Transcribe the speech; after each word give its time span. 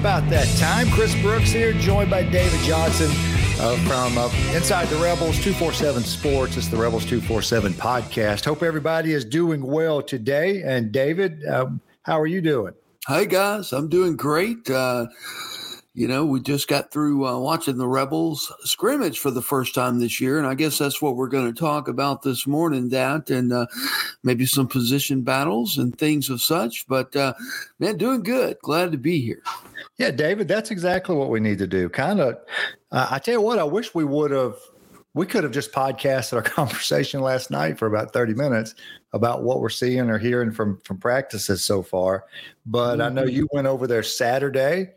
about 0.00 0.26
that 0.30 0.48
time. 0.56 0.88
Chris 0.92 1.14
Brooks 1.20 1.50
here, 1.50 1.74
joined 1.74 2.08
by 2.08 2.22
David 2.22 2.58
Johnson 2.60 3.10
uh, 3.60 3.76
from 3.86 4.16
uh, 4.16 4.30
Inside 4.56 4.88
the 4.88 4.96
Rebels 4.96 5.36
247 5.36 6.04
Sports. 6.04 6.56
It's 6.56 6.68
the 6.68 6.78
Rebels 6.78 7.04
247 7.04 7.74
podcast. 7.74 8.46
Hope 8.46 8.62
everybody 8.62 9.12
is 9.12 9.26
doing 9.26 9.62
well 9.62 10.00
today. 10.00 10.62
And 10.62 10.90
David, 10.90 11.44
um, 11.46 11.82
how 12.02 12.18
are 12.18 12.26
you 12.26 12.40
doing? 12.40 12.72
Hi, 13.08 13.26
guys. 13.26 13.74
I'm 13.74 13.90
doing 13.90 14.16
great. 14.16 14.70
Uh, 14.70 15.08
you 15.92 16.06
know, 16.06 16.24
we 16.24 16.40
just 16.40 16.68
got 16.68 16.92
through 16.92 17.26
uh, 17.26 17.36
watching 17.38 17.76
the 17.76 17.88
Rebels 17.88 18.52
scrimmage 18.60 19.18
for 19.18 19.32
the 19.32 19.42
first 19.42 19.74
time 19.74 19.98
this 19.98 20.20
year, 20.20 20.38
and 20.38 20.46
I 20.46 20.54
guess 20.54 20.78
that's 20.78 21.02
what 21.02 21.16
we're 21.16 21.28
going 21.28 21.52
to 21.52 21.58
talk 21.58 21.88
about 21.88 22.22
this 22.22 22.46
morning. 22.46 22.90
That 22.90 23.28
and 23.28 23.52
uh, 23.52 23.66
maybe 24.22 24.46
some 24.46 24.68
position 24.68 25.22
battles 25.22 25.78
and 25.78 25.96
things 25.98 26.30
of 26.30 26.40
such. 26.40 26.86
But 26.86 27.16
uh, 27.16 27.34
man, 27.80 27.96
doing 27.96 28.22
good. 28.22 28.58
Glad 28.62 28.92
to 28.92 28.98
be 28.98 29.20
here. 29.20 29.42
Yeah, 29.98 30.12
David, 30.12 30.46
that's 30.46 30.70
exactly 30.70 31.16
what 31.16 31.28
we 31.28 31.40
need 31.40 31.58
to 31.58 31.66
do. 31.66 31.88
Kind 31.88 32.20
of, 32.20 32.36
uh, 32.92 33.08
I 33.10 33.18
tell 33.18 33.34
you 33.34 33.40
what, 33.40 33.58
I 33.58 33.64
wish 33.64 33.94
we 33.94 34.04
would 34.04 34.30
have. 34.30 34.54
We 35.12 35.26
could 35.26 35.42
have 35.42 35.52
just 35.52 35.72
podcasted 35.72 36.34
our 36.34 36.42
conversation 36.42 37.20
last 37.20 37.50
night 37.50 37.80
for 37.80 37.88
about 37.88 38.12
30 38.12 38.34
minutes 38.34 38.76
about 39.12 39.42
what 39.42 39.60
we're 39.60 39.68
seeing 39.68 40.08
or 40.08 40.18
hearing 40.18 40.52
from 40.52 40.78
from 40.84 40.98
practices 40.98 41.64
so 41.64 41.82
far. 41.82 42.26
But 42.64 42.98
mm-hmm. 42.98 43.02
I 43.02 43.08
know 43.08 43.24
mm-hmm. 43.24 43.34
you 43.34 43.48
went 43.50 43.66
over 43.66 43.88
there 43.88 44.04
Saturday 44.04 44.92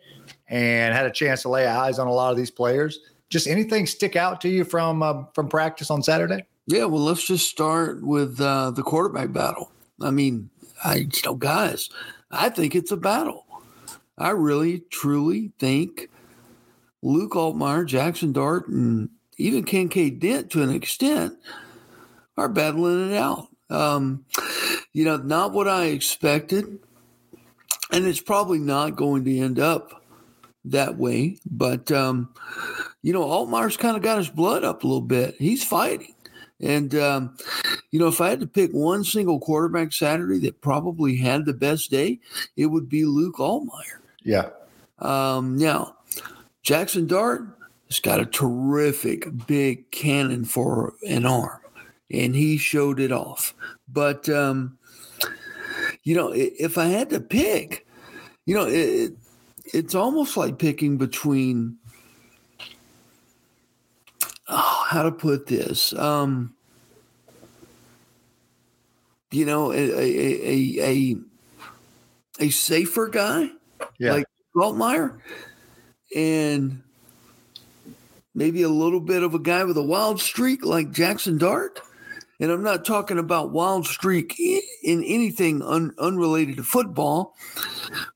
and 0.47 0.93
had 0.93 1.05
a 1.05 1.11
chance 1.11 1.41
to 1.43 1.49
lay 1.49 1.65
eyes 1.65 1.99
on 1.99 2.07
a 2.07 2.11
lot 2.11 2.31
of 2.31 2.37
these 2.37 2.51
players. 2.51 2.99
Just 3.29 3.47
anything 3.47 3.85
stick 3.85 4.15
out 4.15 4.41
to 4.41 4.49
you 4.49 4.63
from 4.63 5.01
uh, 5.01 5.23
from 5.33 5.47
practice 5.47 5.89
on 5.89 6.03
Saturday? 6.03 6.45
Yeah, 6.67 6.85
well, 6.85 7.01
let's 7.01 7.25
just 7.25 7.49
start 7.49 8.03
with 8.03 8.39
uh, 8.39 8.71
the 8.71 8.83
quarterback 8.83 9.33
battle. 9.33 9.71
I 10.01 10.11
mean, 10.11 10.49
I 10.83 10.95
you 10.95 11.21
know, 11.25 11.35
guys, 11.35 11.89
I 12.31 12.49
think 12.49 12.75
it's 12.75 12.91
a 12.91 12.97
battle. 12.97 13.45
I 14.17 14.29
really, 14.29 14.81
truly 14.91 15.51
think 15.59 16.09
Luke 17.01 17.31
Altmyer, 17.31 17.85
Jackson 17.85 18.31
Dart, 18.31 18.67
and 18.67 19.09
even 19.37 19.63
Kincaid 19.63 20.19
Dent 20.19 20.51
to 20.51 20.61
an 20.61 20.69
extent 20.69 21.37
are 22.37 22.49
battling 22.49 23.11
it 23.11 23.17
out. 23.17 23.47
Um, 23.69 24.25
you 24.93 25.05
know, 25.05 25.17
not 25.17 25.51
what 25.51 25.67
I 25.67 25.85
expected. 25.85 26.79
And 27.91 28.05
it's 28.05 28.21
probably 28.21 28.59
not 28.59 28.95
going 28.95 29.23
to 29.25 29.39
end 29.39 29.59
up 29.59 30.02
that 30.65 30.97
way. 30.97 31.37
But 31.49 31.91
um, 31.91 32.33
you 33.01 33.13
know, 33.13 33.23
Altmyer's 33.23 33.77
kind 33.77 33.97
of 33.97 34.03
got 34.03 34.17
his 34.17 34.29
blood 34.29 34.63
up 34.63 34.83
a 34.83 34.87
little 34.87 35.01
bit. 35.01 35.35
He's 35.37 35.63
fighting. 35.63 36.13
And 36.59 36.95
um, 36.95 37.37
you 37.91 37.99
know, 37.99 38.07
if 38.07 38.21
I 38.21 38.29
had 38.29 38.39
to 38.39 38.47
pick 38.47 38.71
one 38.71 39.03
single 39.03 39.39
quarterback 39.39 39.91
Saturday 39.91 40.39
that 40.39 40.61
probably 40.61 41.17
had 41.17 41.45
the 41.45 41.53
best 41.53 41.91
day, 41.91 42.19
it 42.55 42.67
would 42.67 42.87
be 42.87 43.05
Luke 43.05 43.37
Altmyer. 43.37 43.99
Yeah. 44.23 44.49
Um, 44.99 45.57
now, 45.57 45.97
Jackson 46.61 47.05
Dart 47.05 47.43
has 47.89 47.99
got 47.99 48.21
a 48.21 48.25
terrific 48.25 49.45
big 49.45 49.91
cannon 49.91 50.45
for 50.45 50.93
an 51.07 51.25
arm, 51.25 51.59
and 52.09 52.33
he 52.33 52.57
showed 52.57 52.99
it 53.01 53.11
off. 53.11 53.53
But 53.89 54.29
um, 54.29 54.77
you 56.03 56.15
know, 56.15 56.31
if 56.33 56.77
I 56.77 56.85
had 56.85 57.09
to 57.09 57.19
pick, 57.19 57.85
you 58.45 58.55
know, 58.55 58.67
it, 58.67 59.13
it's 59.73 59.95
almost 59.95 60.37
like 60.37 60.59
picking 60.59 60.97
between 60.97 61.77
oh, 64.47 64.85
how 64.87 65.03
to 65.03 65.11
put 65.11 65.47
this 65.47 65.93
um, 65.93 66.53
you 69.31 69.45
know 69.45 69.73
a 69.73 69.75
a, 69.75 70.79
a 70.79 71.15
a 72.39 72.49
safer 72.49 73.07
guy 73.07 73.49
yeah. 73.99 74.13
like 74.13 74.25
Altmyer 74.55 75.19
and 76.15 76.81
maybe 78.35 78.61
a 78.61 78.69
little 78.69 78.99
bit 78.99 79.23
of 79.23 79.33
a 79.33 79.39
guy 79.39 79.63
with 79.63 79.77
a 79.77 79.83
wild 79.83 80.21
streak 80.21 80.63
like 80.63 80.91
Jackson 80.91 81.37
Dart 81.37 81.81
and 82.39 82.51
I'm 82.51 82.63
not 82.63 82.85
talking 82.85 83.17
about 83.17 83.51
wild 83.51 83.87
streak 83.87 84.39
in 84.39 85.03
anything 85.03 85.61
un, 85.63 85.93
unrelated 85.97 86.57
to 86.57 86.63
football 86.63 87.35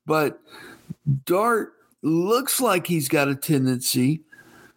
but 0.05 0.39
Dart 1.25 1.73
looks 2.01 2.59
like 2.59 2.87
he's 2.87 3.07
got 3.07 3.27
a 3.27 3.35
tendency 3.35 4.21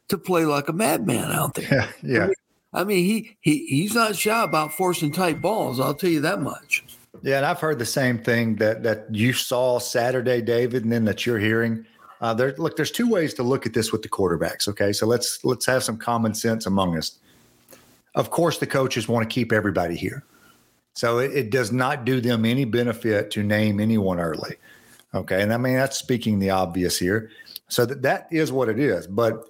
to 0.09 0.19
play 0.19 0.45
like 0.45 0.69
a 0.69 0.73
madman 0.73 1.31
out 1.33 1.55
there. 1.55 1.89
Yeah. 2.03 2.29
yeah. 2.29 2.29
I 2.73 2.85
mean, 2.85 3.05
he, 3.05 3.37
he 3.41 3.67
he's 3.67 3.95
not 3.95 4.15
shy 4.17 4.45
about 4.45 4.73
forcing 4.73 5.11
tight 5.11 5.41
balls. 5.41 5.81
I'll 5.81 5.95
tell 5.95 6.11
you 6.11 6.21
that 6.21 6.41
much. 6.41 6.85
Yeah, 7.23 7.39
and 7.39 7.47
I've 7.47 7.61
heard 7.61 7.79
the 7.79 7.87
same 7.87 8.19
thing 8.19 8.57
that 8.57 8.83
that 8.85 9.07
you 9.13 9.33
saw 9.33 9.79
Saturday, 9.79 10.41
David, 10.41 10.85
and 10.85 10.93
then 10.93 11.05
that 11.07 11.27
you're 11.27 11.39
hearing. 11.39 11.85
Uh, 12.21 12.35
there, 12.35 12.55
look, 12.59 12.77
there's 12.77 12.91
two 12.91 13.09
ways 13.09 13.35
to 13.35 13.43
look 13.43 13.67
at 13.67 13.73
this 13.73 13.93
with 13.93 14.03
the 14.03 14.09
quarterbacks. 14.09 14.69
Okay, 14.69 14.93
so 14.93 15.07
let's 15.07 15.45
let's 15.45 15.67
have 15.67 15.83
some 15.83 15.97
common 15.97 16.35
sense 16.35 16.67
among 16.67 16.97
us. 16.97 17.19
Of 18.15 18.31
course, 18.31 18.59
the 18.59 18.67
coaches 18.67 19.09
want 19.09 19.29
to 19.29 19.33
keep 19.33 19.53
everybody 19.53 19.97
here, 19.97 20.23
so 20.95 21.19
it, 21.19 21.33
it 21.33 21.51
does 21.51 21.73
not 21.73 22.05
do 22.05 22.21
them 22.21 22.45
any 22.45 22.65
benefit 22.65 23.33
to 23.33 23.43
name 23.43 23.81
anyone 23.81 24.21
early. 24.21 24.57
Okay. 25.15 25.43
And 25.43 25.53
I 25.53 25.57
mean, 25.57 25.75
that's 25.75 25.99
speaking 25.99 26.39
the 26.39 26.51
obvious 26.51 26.99
here. 26.99 27.31
So 27.69 27.85
that, 27.87 28.03
that 28.03 28.29
is 28.31 28.53
what 28.53 28.69
it 28.69 28.79
is. 28.79 29.07
But 29.07 29.45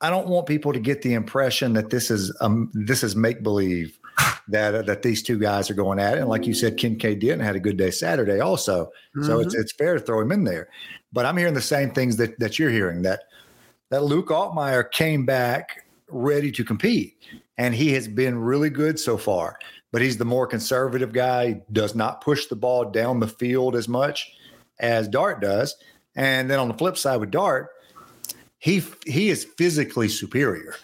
I 0.00 0.10
don't 0.10 0.28
want 0.28 0.46
people 0.46 0.72
to 0.72 0.80
get 0.80 1.02
the 1.02 1.14
impression 1.14 1.72
that 1.74 1.90
this 1.90 2.10
is 2.10 2.36
um, 2.40 2.70
this 2.74 3.02
is 3.02 3.14
make 3.14 3.42
believe 3.42 3.98
that 4.48 4.74
uh, 4.74 4.82
that 4.82 5.02
these 5.02 5.22
two 5.22 5.38
guys 5.38 5.70
are 5.70 5.74
going 5.74 5.98
at 5.98 6.16
it. 6.16 6.20
And 6.20 6.28
like 6.28 6.46
you 6.46 6.54
said, 6.54 6.76
Kincaid 6.76 7.20
Dent 7.20 7.40
had 7.40 7.56
a 7.56 7.60
good 7.60 7.76
day 7.76 7.90
Saturday 7.90 8.40
also. 8.40 8.86
Mm-hmm. 9.16 9.24
So 9.24 9.40
it's 9.40 9.54
it's 9.54 9.72
fair 9.72 9.94
to 9.94 10.00
throw 10.00 10.20
him 10.20 10.32
in 10.32 10.44
there. 10.44 10.68
But 11.12 11.24
I'm 11.24 11.36
hearing 11.36 11.54
the 11.54 11.62
same 11.62 11.90
things 11.92 12.16
that 12.16 12.38
that 12.40 12.58
you're 12.58 12.70
hearing 12.70 13.02
that 13.02 13.20
that 13.90 14.04
Luke 14.04 14.28
Altmyer 14.28 14.90
came 14.90 15.24
back 15.24 15.84
ready 16.08 16.52
to 16.52 16.64
compete. 16.64 17.16
And 17.58 17.74
he 17.74 17.92
has 17.92 18.08
been 18.08 18.38
really 18.38 18.70
good 18.70 18.98
so 18.98 19.16
far. 19.16 19.58
But 19.92 20.02
he's 20.02 20.16
the 20.16 20.24
more 20.24 20.46
conservative 20.46 21.12
guy, 21.12 21.60
does 21.70 21.94
not 21.94 22.22
push 22.22 22.46
the 22.46 22.56
ball 22.56 22.90
down 22.90 23.20
the 23.20 23.28
field 23.28 23.76
as 23.76 23.88
much 23.88 24.32
as 24.82 25.08
Dart 25.08 25.40
does. 25.40 25.76
And 26.14 26.50
then 26.50 26.58
on 26.58 26.68
the 26.68 26.74
flip 26.74 26.98
side 26.98 27.16
with 27.16 27.30
Dart, 27.30 27.70
he 28.58 28.82
he 29.06 29.30
is 29.30 29.44
physically 29.56 30.08
superior. 30.08 30.74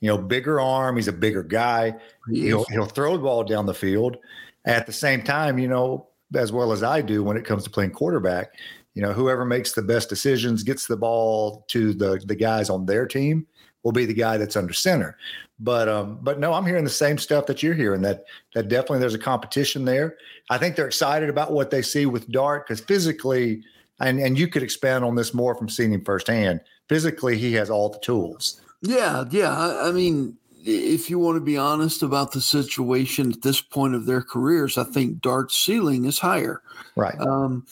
You 0.00 0.08
know, 0.08 0.18
bigger 0.18 0.60
arm. 0.60 0.96
He's 0.96 1.08
a 1.08 1.12
bigger 1.12 1.42
guy. 1.42 1.94
He'll 2.30 2.64
he'll 2.64 2.86
throw 2.86 3.16
the 3.16 3.22
ball 3.22 3.44
down 3.44 3.66
the 3.66 3.74
field. 3.74 4.16
At 4.64 4.86
the 4.86 4.92
same 4.92 5.22
time, 5.22 5.58
you 5.58 5.68
know, 5.68 6.08
as 6.34 6.52
well 6.52 6.72
as 6.72 6.82
I 6.82 7.02
do 7.02 7.22
when 7.22 7.36
it 7.36 7.44
comes 7.44 7.64
to 7.64 7.70
playing 7.70 7.90
quarterback, 7.90 8.54
you 8.94 9.02
know, 9.02 9.12
whoever 9.12 9.44
makes 9.44 9.72
the 9.72 9.82
best 9.82 10.08
decisions 10.08 10.62
gets 10.62 10.86
the 10.86 10.96
ball 10.96 11.64
to 11.68 11.92
the 11.92 12.20
the 12.24 12.34
guys 12.34 12.70
on 12.70 12.86
their 12.86 13.06
team 13.06 13.46
will 13.82 13.92
be 13.92 14.06
the 14.06 14.14
guy 14.14 14.36
that's 14.36 14.56
under 14.56 14.72
center. 14.72 15.16
But 15.58 15.88
um, 15.88 16.18
but 16.22 16.38
no, 16.38 16.54
I'm 16.54 16.64
hearing 16.64 16.84
the 16.84 16.90
same 16.90 17.18
stuff 17.18 17.46
that 17.46 17.62
you're 17.62 17.74
hearing. 17.74 18.02
That 18.02 18.24
that 18.54 18.68
definitely 18.68 19.00
there's 19.00 19.14
a 19.14 19.18
competition 19.18 19.84
there. 19.84 20.16
I 20.48 20.58
think 20.58 20.74
they're 20.74 20.86
excited 20.86 21.28
about 21.28 21.52
what 21.52 21.70
they 21.70 21.82
see 21.82 22.06
with 22.06 22.30
Dart 22.30 22.66
because 22.66 22.80
physically, 22.80 23.62
and 24.00 24.18
and 24.18 24.38
you 24.38 24.48
could 24.48 24.62
expand 24.62 25.04
on 25.04 25.16
this 25.16 25.34
more 25.34 25.54
from 25.54 25.68
seeing 25.68 25.92
him 25.92 26.04
firsthand. 26.04 26.60
Physically, 26.88 27.36
he 27.36 27.52
has 27.54 27.70
all 27.70 27.90
the 27.90 27.98
tools. 27.98 28.60
Yeah, 28.82 29.24
yeah. 29.30 29.56
I, 29.56 29.88
I 29.88 29.92
mean, 29.92 30.36
if 30.64 31.10
you 31.10 31.18
want 31.18 31.36
to 31.36 31.40
be 31.40 31.56
honest 31.56 32.02
about 32.02 32.32
the 32.32 32.40
situation 32.40 33.32
at 33.32 33.42
this 33.42 33.60
point 33.60 33.94
of 33.94 34.06
their 34.06 34.22
careers, 34.22 34.78
I 34.78 34.84
think 34.84 35.20
Dart's 35.20 35.56
ceiling 35.56 36.04
is 36.04 36.18
higher. 36.18 36.62
Right. 36.96 37.18
Um, 37.20 37.66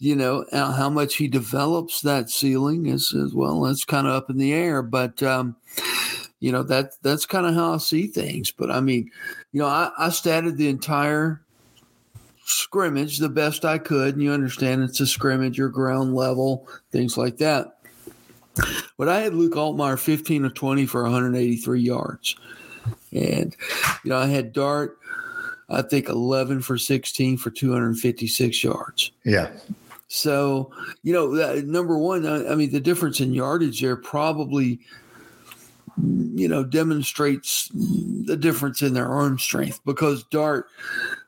you 0.00 0.16
know, 0.16 0.46
how 0.50 0.88
much 0.88 1.16
he 1.16 1.28
develops 1.28 2.00
that 2.00 2.30
ceiling 2.30 2.86
is, 2.86 3.12
is 3.12 3.34
well, 3.34 3.60
that's 3.60 3.84
kind 3.84 4.06
of 4.06 4.14
up 4.14 4.30
in 4.30 4.38
the 4.38 4.52
air. 4.52 4.82
But, 4.82 5.22
um, 5.22 5.54
you 6.40 6.50
know, 6.50 6.62
that 6.64 6.92
that's 7.02 7.26
kind 7.26 7.46
of 7.46 7.54
how 7.54 7.74
I 7.74 7.76
see 7.76 8.06
things. 8.06 8.50
But 8.50 8.70
I 8.70 8.80
mean, 8.80 9.10
you 9.52 9.60
know, 9.60 9.66
I, 9.66 9.90
I 9.98 10.08
statted 10.08 10.56
the 10.56 10.68
entire 10.68 11.42
scrimmage 12.46 13.18
the 13.18 13.28
best 13.28 13.66
I 13.66 13.76
could. 13.76 14.14
And 14.14 14.22
you 14.22 14.32
understand 14.32 14.82
it's 14.82 15.00
a 15.00 15.06
scrimmage, 15.06 15.58
your 15.58 15.68
ground 15.68 16.14
level, 16.14 16.66
things 16.90 17.18
like 17.18 17.36
that. 17.36 17.76
But 18.96 19.08
I 19.08 19.20
had 19.20 19.34
Luke 19.34 19.52
Altmyer 19.52 19.98
15 19.98 20.46
of 20.46 20.54
20 20.54 20.86
for 20.86 21.02
183 21.02 21.80
yards. 21.80 22.36
And, 23.12 23.54
you 24.02 24.08
know, 24.10 24.16
I 24.16 24.26
had 24.26 24.54
Dart, 24.54 24.98
I 25.68 25.82
think 25.82 26.08
11 26.08 26.62
for 26.62 26.78
16 26.78 27.36
for 27.36 27.50
256 27.50 28.64
yards. 28.64 29.12
Yeah. 29.24 29.50
So, 30.12 30.72
you 31.04 31.12
know, 31.12 31.28
number 31.60 31.96
one, 31.96 32.26
I, 32.26 32.50
I 32.50 32.54
mean, 32.56 32.72
the 32.72 32.80
difference 32.80 33.20
in 33.20 33.32
yardage 33.32 33.80
there 33.80 33.94
probably, 33.94 34.80
you 36.34 36.48
know, 36.48 36.64
demonstrates 36.64 37.70
the 37.72 38.36
difference 38.36 38.82
in 38.82 38.92
their 38.92 39.06
arm 39.06 39.38
strength 39.38 39.78
because 39.86 40.24
Dart, 40.24 40.66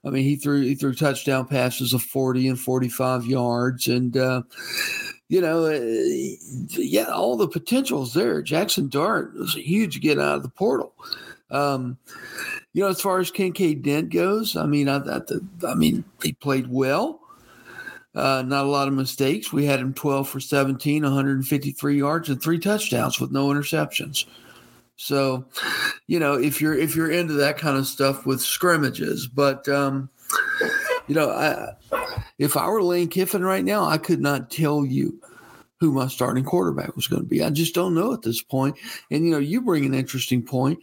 I 0.04 0.10
mean, 0.10 0.24
he 0.24 0.34
threw 0.34 0.62
he 0.62 0.74
threw 0.74 0.94
touchdown 0.94 1.46
passes 1.46 1.94
of 1.94 2.02
40 2.02 2.48
and 2.48 2.58
45 2.58 3.24
yards, 3.24 3.86
and 3.86 4.16
uh, 4.16 4.42
you 5.28 5.40
know, 5.40 5.66
uh, 5.66 5.78
yeah, 6.70 7.04
all 7.04 7.36
the 7.36 7.46
potential's 7.46 8.14
there. 8.14 8.42
Jackson 8.42 8.88
Dart 8.88 9.32
was 9.34 9.54
a 9.54 9.60
huge 9.60 10.00
get 10.00 10.18
out 10.18 10.38
of 10.38 10.42
the 10.42 10.48
portal. 10.48 10.92
Um, 11.52 11.98
you 12.72 12.82
know, 12.82 12.88
as 12.88 13.00
far 13.00 13.20
as 13.20 13.30
Kincaid 13.30 13.84
Dent 13.84 14.10
goes, 14.10 14.56
I 14.56 14.66
mean, 14.66 14.88
I, 14.88 14.96
I, 14.96 15.20
I 15.68 15.74
mean, 15.74 16.02
he 16.20 16.32
played 16.32 16.66
well. 16.68 17.21
Uh, 18.14 18.42
not 18.46 18.66
a 18.66 18.68
lot 18.68 18.88
of 18.88 18.94
mistakes. 18.94 19.52
We 19.52 19.64
had 19.64 19.80
him 19.80 19.94
12 19.94 20.28
for 20.28 20.40
17, 20.40 21.02
153 21.02 21.96
yards, 21.96 22.28
and 22.28 22.42
three 22.42 22.58
touchdowns 22.58 23.18
with 23.18 23.32
no 23.32 23.48
interceptions. 23.48 24.26
So, 24.96 25.46
you 26.06 26.20
know, 26.20 26.34
if 26.34 26.60
you're 26.60 26.78
if 26.78 26.94
you're 26.94 27.10
into 27.10 27.32
that 27.34 27.58
kind 27.58 27.76
of 27.76 27.86
stuff 27.86 28.26
with 28.26 28.40
scrimmages, 28.40 29.26
but 29.26 29.68
um, 29.68 30.10
you 31.08 31.14
know, 31.14 31.30
I, 31.30 31.72
if 32.38 32.56
I 32.56 32.68
were 32.68 32.82
Lane 32.82 33.08
Kiffin 33.08 33.42
right 33.42 33.64
now, 33.64 33.84
I 33.84 33.98
could 33.98 34.20
not 34.20 34.50
tell 34.50 34.84
you 34.84 35.18
who 35.80 35.90
my 35.90 36.06
starting 36.06 36.44
quarterback 36.44 36.94
was 36.94 37.08
going 37.08 37.22
to 37.22 37.28
be. 37.28 37.42
I 37.42 37.50
just 37.50 37.74
don't 37.74 37.94
know 37.94 38.12
at 38.12 38.22
this 38.22 38.40
point. 38.40 38.76
And 39.10 39.24
you 39.24 39.32
know, 39.32 39.38
you 39.38 39.60
bring 39.60 39.84
an 39.84 39.94
interesting 39.94 40.42
point 40.42 40.78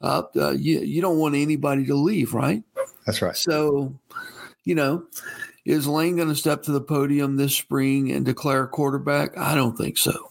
up. 0.00 0.36
Uh, 0.36 0.50
you 0.50 0.80
you 0.80 1.02
don't 1.02 1.18
want 1.18 1.34
anybody 1.34 1.84
to 1.86 1.94
leave, 1.96 2.34
right? 2.34 2.62
That's 3.06 3.20
right. 3.20 3.36
So, 3.36 3.98
you 4.64 4.76
know, 4.76 5.04
is 5.66 5.88
Lane 5.88 6.16
going 6.16 6.28
to 6.28 6.36
step 6.36 6.62
to 6.62 6.72
the 6.72 6.80
podium 6.80 7.36
this 7.36 7.54
spring 7.54 8.12
and 8.12 8.24
declare 8.24 8.66
quarterback? 8.68 9.36
I 9.36 9.56
don't 9.56 9.76
think 9.76 9.98
so. 9.98 10.30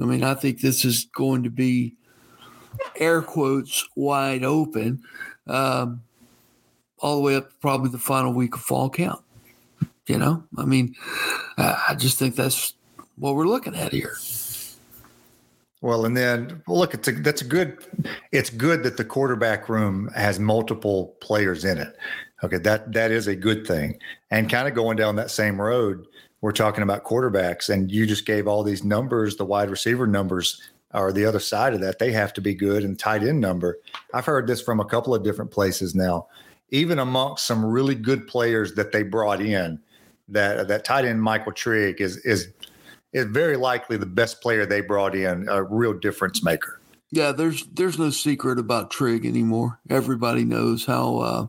I 0.00 0.04
mean, 0.04 0.22
I 0.22 0.34
think 0.34 0.60
this 0.60 0.84
is 0.84 1.06
going 1.14 1.42
to 1.42 1.50
be 1.50 1.96
air 2.96 3.22
quotes 3.22 3.86
wide 3.96 4.44
open 4.44 5.02
um, 5.48 6.02
all 6.98 7.16
the 7.16 7.22
way 7.22 7.34
up 7.34 7.50
to 7.50 7.56
probably 7.56 7.90
the 7.90 7.98
final 7.98 8.32
week 8.32 8.54
of 8.54 8.60
fall 8.60 8.88
camp. 8.88 9.22
You 10.06 10.18
know, 10.18 10.44
I 10.56 10.64
mean, 10.64 10.94
I 11.58 11.94
just 11.98 12.18
think 12.18 12.36
that's 12.36 12.74
what 13.16 13.34
we're 13.34 13.46
looking 13.46 13.74
at 13.74 13.92
here. 13.92 14.16
Well, 15.80 16.04
and 16.04 16.16
then 16.16 16.62
well, 16.68 16.78
look, 16.78 16.94
it's 16.94 17.08
a, 17.08 17.12
that's 17.12 17.42
a 17.42 17.44
good. 17.44 17.78
It's 18.30 18.50
good 18.50 18.84
that 18.84 18.96
the 18.96 19.04
quarterback 19.04 19.68
room 19.68 20.08
has 20.14 20.38
multiple 20.38 21.16
players 21.20 21.64
in 21.64 21.78
it. 21.78 21.96
Okay, 22.42 22.58
that 22.58 22.92
that 22.92 23.10
is 23.10 23.26
a 23.26 23.36
good 23.36 23.66
thing. 23.66 23.98
And 24.30 24.50
kind 24.50 24.66
of 24.66 24.74
going 24.74 24.96
down 24.96 25.16
that 25.16 25.30
same 25.30 25.60
road, 25.60 26.06
we're 26.40 26.52
talking 26.52 26.82
about 26.82 27.04
quarterbacks, 27.04 27.68
and 27.68 27.90
you 27.90 28.06
just 28.06 28.26
gave 28.26 28.48
all 28.48 28.62
these 28.62 28.82
numbers, 28.82 29.36
the 29.36 29.44
wide 29.44 29.70
receiver 29.70 30.06
numbers, 30.06 30.60
or 30.92 31.12
the 31.12 31.24
other 31.24 31.40
side 31.40 31.72
of 31.72 31.80
that. 31.80 31.98
They 31.98 32.12
have 32.12 32.32
to 32.34 32.40
be 32.40 32.54
good, 32.54 32.82
and 32.84 32.98
tight 32.98 33.22
end 33.22 33.40
number. 33.40 33.78
I've 34.12 34.26
heard 34.26 34.46
this 34.46 34.60
from 34.60 34.80
a 34.80 34.84
couple 34.84 35.14
of 35.14 35.22
different 35.22 35.50
places 35.50 35.94
now. 35.94 36.26
Even 36.70 36.98
amongst 36.98 37.46
some 37.46 37.64
really 37.64 37.94
good 37.94 38.26
players 38.26 38.74
that 38.74 38.92
they 38.92 39.02
brought 39.02 39.40
in, 39.40 39.78
that 40.28 40.68
that 40.68 40.84
tight 40.84 41.04
end 41.04 41.22
Michael 41.22 41.52
Trigg 41.52 42.00
is 42.00 42.16
is 42.18 42.48
is 43.12 43.26
very 43.26 43.56
likely 43.56 43.96
the 43.96 44.06
best 44.06 44.40
player 44.40 44.66
they 44.66 44.80
brought 44.80 45.14
in, 45.14 45.48
a 45.48 45.62
real 45.62 45.92
difference 45.92 46.42
maker. 46.42 46.80
Yeah, 47.10 47.32
there's 47.32 47.66
there's 47.66 47.98
no 47.98 48.10
secret 48.10 48.58
about 48.58 48.90
Trigg 48.90 49.26
anymore. 49.26 49.78
Everybody 49.90 50.44
knows 50.44 50.86
how 50.86 51.18
uh, 51.18 51.46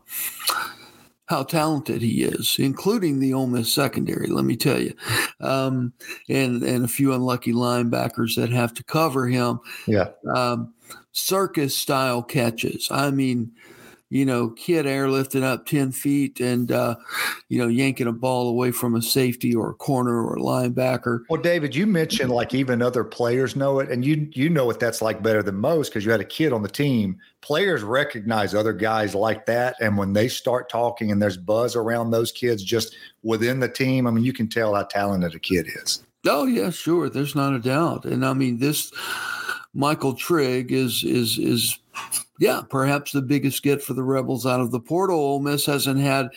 how 1.26 1.42
talented 1.42 2.02
he 2.02 2.22
is, 2.22 2.56
including 2.58 3.18
the 3.18 3.32
Ole 3.32 3.46
Miss 3.46 3.72
secondary. 3.72 4.26
Let 4.26 4.44
me 4.44 4.56
tell 4.56 4.80
you, 4.80 4.94
um, 5.40 5.92
and 6.28 6.62
and 6.62 6.84
a 6.84 6.88
few 6.88 7.12
unlucky 7.12 7.52
linebackers 7.52 8.36
that 8.36 8.50
have 8.50 8.74
to 8.74 8.84
cover 8.84 9.26
him. 9.26 9.60
Yeah, 9.86 10.10
um, 10.34 10.74
circus 11.12 11.76
style 11.76 12.22
catches. 12.22 12.88
I 12.90 13.10
mean, 13.10 13.52
you 14.10 14.24
know, 14.24 14.50
kid 14.50 14.86
airlifting 14.86 15.42
up 15.42 15.66
10 15.66 15.92
feet 15.92 16.38
and, 16.40 16.70
uh, 16.70 16.94
you 17.48 17.58
know, 17.58 17.68
yanking 17.68 18.06
a 18.06 18.12
ball 18.12 18.48
away 18.48 18.70
from 18.70 18.94
a 18.94 19.02
safety 19.02 19.54
or 19.54 19.70
a 19.70 19.74
corner 19.74 20.22
or 20.22 20.36
a 20.36 20.40
linebacker. 20.40 21.20
Well, 21.28 21.40
David, 21.40 21.74
you 21.74 21.86
mentioned 21.86 22.30
like 22.30 22.54
even 22.54 22.82
other 22.82 23.02
players 23.02 23.56
know 23.56 23.80
it, 23.80 23.90
and 23.90 24.04
you 24.04 24.28
you 24.32 24.48
know 24.48 24.66
what 24.66 24.80
that's 24.80 25.02
like 25.02 25.22
better 25.22 25.42
than 25.42 25.56
most 25.56 25.88
because 25.88 26.04
you 26.04 26.10
had 26.10 26.20
a 26.20 26.24
kid 26.24 26.52
on 26.52 26.62
the 26.62 26.68
team. 26.68 27.18
Players 27.40 27.82
recognize 27.82 28.54
other 28.54 28.72
guys 28.72 29.14
like 29.14 29.46
that, 29.46 29.76
and 29.80 29.96
when 29.96 30.12
they 30.12 30.28
start 30.28 30.68
talking 30.68 31.10
and 31.10 31.20
there's 31.20 31.36
buzz 31.36 31.76
around 31.76 32.10
those 32.10 32.32
kids 32.32 32.62
just 32.62 32.96
within 33.22 33.60
the 33.60 33.68
team, 33.68 34.06
I 34.06 34.10
mean, 34.10 34.24
you 34.24 34.32
can 34.32 34.48
tell 34.48 34.74
how 34.74 34.84
talented 34.84 35.34
a 35.34 35.38
kid 35.38 35.66
is. 35.82 36.02
Oh 36.26 36.46
yeah, 36.46 36.70
sure. 36.70 37.08
There's 37.08 37.34
not 37.34 37.54
a 37.54 37.58
doubt, 37.58 38.04
and 38.04 38.24
I 38.24 38.32
mean 38.32 38.58
this. 38.58 38.92
Michael 39.76 40.14
Trigg 40.14 40.70
is 40.70 41.02
is 41.02 41.36
is 41.36 41.78
yeah, 42.38 42.62
perhaps 42.68 43.12
the 43.12 43.22
biggest 43.22 43.62
get 43.62 43.82
for 43.82 43.94
the 43.94 44.02
Rebels 44.02 44.46
out 44.46 44.60
of 44.60 44.70
the 44.70 44.80
portal. 44.80 45.18
Ole 45.18 45.40
Miss 45.40 45.66
hasn't 45.66 46.00
had 46.00 46.28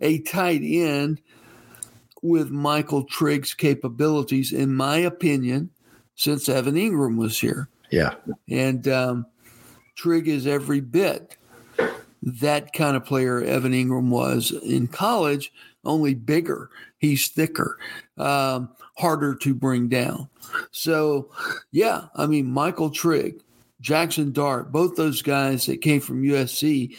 a 0.00 0.20
tight 0.20 0.62
end 0.62 1.20
with 2.22 2.50
Michael 2.50 3.04
Trigg's 3.04 3.52
capabilities, 3.52 4.52
in 4.52 4.74
my 4.74 4.96
opinion, 4.96 5.70
since 6.14 6.48
Evan 6.48 6.74
Engram 6.74 7.16
was 7.16 7.38
here. 7.38 7.68
Yeah. 7.90 8.14
And 8.48 8.88
um, 8.88 9.26
Trigg 9.94 10.26
is 10.26 10.46
every 10.46 10.80
bit 10.80 11.36
that 12.22 12.72
kind 12.72 12.96
of 12.96 13.04
player 13.04 13.42
Evan 13.42 13.72
Engram 13.72 14.08
was 14.08 14.50
in 14.50 14.88
college, 14.88 15.52
only 15.84 16.14
bigger. 16.14 16.70
He's 16.96 17.28
thicker, 17.28 17.78
um, 18.16 18.70
harder 18.96 19.34
to 19.34 19.54
bring 19.54 19.88
down. 19.88 20.30
So, 20.70 21.30
yeah, 21.72 22.06
I 22.14 22.26
mean, 22.26 22.46
Michael 22.46 22.88
Trigg, 22.88 23.42
Jackson 23.84 24.32
Dart, 24.32 24.72
both 24.72 24.96
those 24.96 25.20
guys 25.20 25.66
that 25.66 25.82
came 25.82 26.00
from 26.00 26.22
USC. 26.22 26.96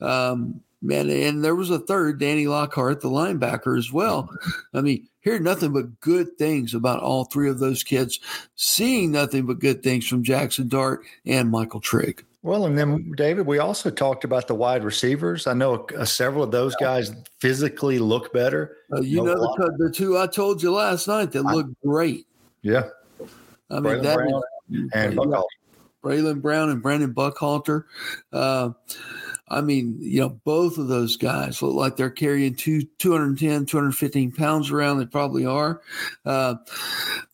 Um, 0.00 0.60
man, 0.82 1.08
and 1.08 1.44
there 1.44 1.54
was 1.54 1.70
a 1.70 1.78
third, 1.78 2.18
Danny 2.18 2.48
Lockhart, 2.48 3.00
the 3.00 3.08
linebacker 3.08 3.78
as 3.78 3.92
well. 3.92 4.28
I 4.74 4.80
mean, 4.80 5.06
hear 5.20 5.38
nothing 5.38 5.72
but 5.72 6.00
good 6.00 6.36
things 6.36 6.74
about 6.74 7.00
all 7.00 7.24
three 7.24 7.48
of 7.48 7.60
those 7.60 7.84
kids, 7.84 8.18
seeing 8.56 9.12
nothing 9.12 9.46
but 9.46 9.60
good 9.60 9.84
things 9.84 10.08
from 10.08 10.24
Jackson 10.24 10.66
Dart 10.66 11.02
and 11.24 11.50
Michael 11.50 11.80
Trigg. 11.80 12.24
Well, 12.42 12.66
and 12.66 12.76
then 12.76 13.12
David, 13.16 13.46
we 13.46 13.58
also 13.58 13.88
talked 13.88 14.24
about 14.24 14.48
the 14.48 14.56
wide 14.56 14.82
receivers. 14.82 15.46
I 15.46 15.54
know 15.54 15.86
uh, 15.96 16.04
several 16.04 16.42
of 16.42 16.50
those 16.50 16.74
guys 16.76 17.12
physically 17.38 18.00
look 18.00 18.32
better. 18.32 18.76
Uh, 18.92 19.02
you 19.02 19.18
no 19.18 19.34
know 19.34 19.54
the, 19.56 19.76
the, 19.78 19.90
two 19.92 20.18
I 20.18 20.26
told 20.26 20.62
you 20.62 20.72
last 20.72 21.06
night 21.06 21.32
that 21.32 21.42
look 21.42 21.66
great. 21.84 22.26
Yeah, 22.62 22.88
I 23.70 23.80
mean 23.80 23.94
Braylon 23.94 24.02
that 24.02 24.16
Brown 24.16 24.42
is, 24.70 24.90
and. 24.94 25.18
Braylon 26.08 26.40
Brown 26.40 26.70
and 26.70 26.82
Brandon 26.82 27.12
Buckhalter. 27.12 27.84
Uh, 28.32 28.70
I 29.50 29.60
mean, 29.60 29.98
you 30.00 30.20
know, 30.20 30.30
both 30.30 30.78
of 30.78 30.88
those 30.88 31.16
guys 31.16 31.60
look 31.60 31.74
like 31.74 31.96
they're 31.96 32.08
carrying 32.08 32.54
two, 32.54 32.84
210, 32.98 33.66
215 33.66 34.32
pounds 34.32 34.70
around. 34.70 34.98
They 34.98 35.06
probably 35.06 35.44
are 35.44 35.82
uh, 36.24 36.56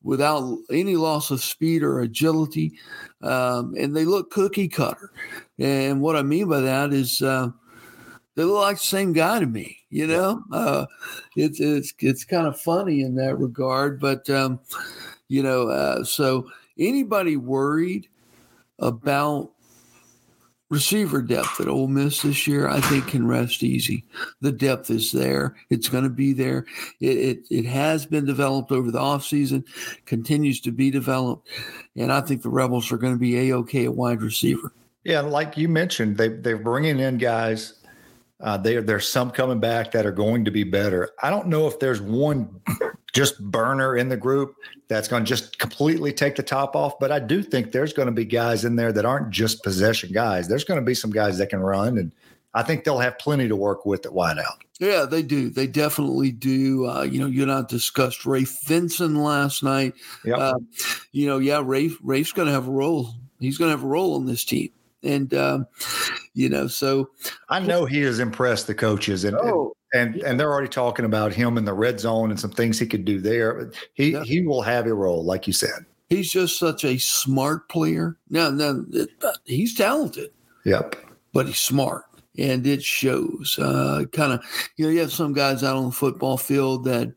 without 0.02 0.58
any 0.70 0.96
loss 0.96 1.30
of 1.30 1.40
speed 1.40 1.84
or 1.84 2.00
agility. 2.00 2.72
Um, 3.22 3.74
and 3.78 3.96
they 3.96 4.04
look 4.04 4.30
cookie 4.30 4.68
cutter. 4.68 5.12
And 5.56 6.00
what 6.00 6.16
I 6.16 6.22
mean 6.22 6.48
by 6.48 6.60
that 6.60 6.92
is 6.92 7.22
uh, 7.22 7.50
they 8.34 8.42
look 8.42 8.60
like 8.62 8.76
the 8.78 8.82
same 8.82 9.12
guy 9.12 9.38
to 9.38 9.46
me, 9.46 9.78
you 9.88 10.08
know? 10.08 10.42
Uh, 10.52 10.86
it's, 11.36 11.60
it's, 11.60 11.94
it's 12.00 12.24
kind 12.24 12.48
of 12.48 12.60
funny 12.60 13.02
in 13.02 13.14
that 13.16 13.38
regard. 13.38 14.00
But, 14.00 14.28
um, 14.30 14.58
you 15.28 15.44
know, 15.44 15.68
uh, 15.68 16.02
so 16.02 16.48
anybody 16.76 17.36
worried 17.36 18.08
about 18.78 19.50
receiver 20.70 21.22
depth 21.22 21.60
at 21.60 21.68
Ole 21.68 21.86
Miss 21.86 22.22
this 22.22 22.46
year, 22.46 22.68
I 22.68 22.80
think 22.80 23.06
can 23.06 23.28
rest 23.28 23.62
easy. 23.62 24.04
The 24.40 24.50
depth 24.50 24.90
is 24.90 25.12
there. 25.12 25.54
It's 25.70 25.88
going 25.88 26.04
to 26.04 26.10
be 26.10 26.32
there. 26.32 26.66
It, 27.00 27.18
it, 27.18 27.38
it 27.50 27.64
has 27.66 28.06
been 28.06 28.24
developed 28.24 28.72
over 28.72 28.90
the 28.90 28.98
offseason, 28.98 29.64
continues 30.06 30.60
to 30.62 30.72
be 30.72 30.90
developed. 30.90 31.48
And 31.96 32.12
I 32.12 32.20
think 32.22 32.42
the 32.42 32.48
Rebels 32.50 32.90
are 32.90 32.98
going 32.98 33.12
to 33.12 33.18
be 33.18 33.50
A-OK 33.50 33.84
at 33.84 33.94
wide 33.94 34.22
receiver. 34.22 34.72
Yeah, 35.04 35.20
like 35.20 35.56
you 35.56 35.68
mentioned, 35.68 36.16
they, 36.16 36.28
they're 36.28 36.56
bringing 36.56 36.98
in 36.98 37.18
guys. 37.18 37.74
Uh, 38.40 38.56
they, 38.56 38.76
there's 38.78 39.06
some 39.06 39.30
coming 39.30 39.60
back 39.60 39.92
that 39.92 40.06
are 40.06 40.12
going 40.12 40.44
to 40.44 40.50
be 40.50 40.64
better. 40.64 41.10
I 41.22 41.30
don't 41.30 41.46
know 41.46 41.68
if 41.68 41.78
there's 41.78 42.00
one 42.00 42.60
just 43.14 43.42
burner 43.50 43.96
in 43.96 44.08
the 44.08 44.16
group 44.16 44.56
that's 44.88 45.08
going 45.08 45.24
to 45.24 45.28
just 45.28 45.58
completely 45.58 46.12
take 46.12 46.34
the 46.34 46.42
top 46.42 46.76
off. 46.76 46.98
But 46.98 47.12
I 47.12 47.20
do 47.20 47.42
think 47.42 47.72
there's 47.72 47.92
going 47.92 48.06
to 48.06 48.12
be 48.12 48.24
guys 48.24 48.64
in 48.64 48.76
there 48.76 48.92
that 48.92 49.06
aren't 49.06 49.30
just 49.30 49.62
possession 49.62 50.12
guys. 50.12 50.48
There's 50.48 50.64
going 50.64 50.80
to 50.80 50.84
be 50.84 50.94
some 50.94 51.10
guys 51.10 51.38
that 51.38 51.48
can 51.48 51.60
run, 51.60 51.96
and 51.96 52.12
I 52.52 52.62
think 52.62 52.84
they'll 52.84 52.98
have 52.98 53.18
plenty 53.18 53.48
to 53.48 53.56
work 53.56 53.86
with 53.86 54.04
at 54.04 54.12
wideout. 54.12 54.58
Yeah, 54.80 55.06
they 55.08 55.22
do. 55.22 55.50
They 55.50 55.68
definitely 55.68 56.32
do. 56.32 56.86
Uh, 56.86 57.02
you 57.02 57.20
know, 57.20 57.26
you 57.26 57.42
and 57.42 57.52
I 57.52 57.62
discussed 57.62 58.26
Rafe 58.26 58.58
Vinson 58.64 59.22
last 59.22 59.62
night. 59.62 59.94
Yep. 60.24 60.38
Uh, 60.38 60.58
you 61.12 61.26
know, 61.26 61.38
yeah, 61.38 61.62
Rafe 61.64 61.96
Rafe's 62.02 62.32
going 62.32 62.48
to 62.48 62.52
have 62.52 62.68
a 62.68 62.72
role. 62.72 63.14
He's 63.38 63.56
going 63.56 63.70
to 63.70 63.76
have 63.76 63.84
a 63.84 63.88
role 63.88 64.14
on 64.16 64.26
this 64.26 64.44
team. 64.44 64.70
And 65.04 65.32
um, 65.34 65.66
you 66.32 66.48
know, 66.48 66.66
so 66.66 67.10
I 67.48 67.60
know 67.60 67.84
he 67.84 68.00
has 68.02 68.18
impressed 68.18 68.66
the 68.66 68.74
coaches, 68.74 69.24
and 69.24 69.36
oh, 69.36 69.76
and 69.94 70.16
and 70.16 70.38
they're 70.38 70.52
already 70.52 70.68
talking 70.68 71.04
about 71.04 71.32
him 71.32 71.56
in 71.56 71.64
the 71.64 71.72
red 71.72 72.00
zone 72.00 72.30
and 72.30 72.38
some 72.38 72.50
things 72.50 72.78
he 72.78 72.86
could 72.86 73.04
do 73.04 73.20
there. 73.20 73.70
He 73.94 74.12
yeah. 74.12 74.24
he 74.24 74.42
will 74.42 74.60
have 74.62 74.86
a 74.86 74.92
role, 74.92 75.24
like 75.24 75.46
you 75.46 75.52
said. 75.52 75.86
He's 76.10 76.30
just 76.30 76.58
such 76.58 76.84
a 76.84 76.98
smart 76.98 77.68
player. 77.68 78.18
Now, 78.28 78.50
now 78.50 78.84
he's 79.44 79.74
talented. 79.74 80.30
Yep, 80.64 80.96
but 81.32 81.46
he's 81.46 81.58
smart, 81.58 82.04
and 82.36 82.66
it 82.66 82.82
shows. 82.82 83.58
Uh, 83.58 84.04
kind 84.12 84.32
of, 84.32 84.44
you 84.76 84.84
know, 84.84 84.90
you 84.90 85.00
have 85.00 85.12
some 85.12 85.32
guys 85.32 85.62
out 85.62 85.76
on 85.76 85.86
the 85.86 85.92
football 85.92 86.36
field 86.36 86.84
that, 86.84 87.14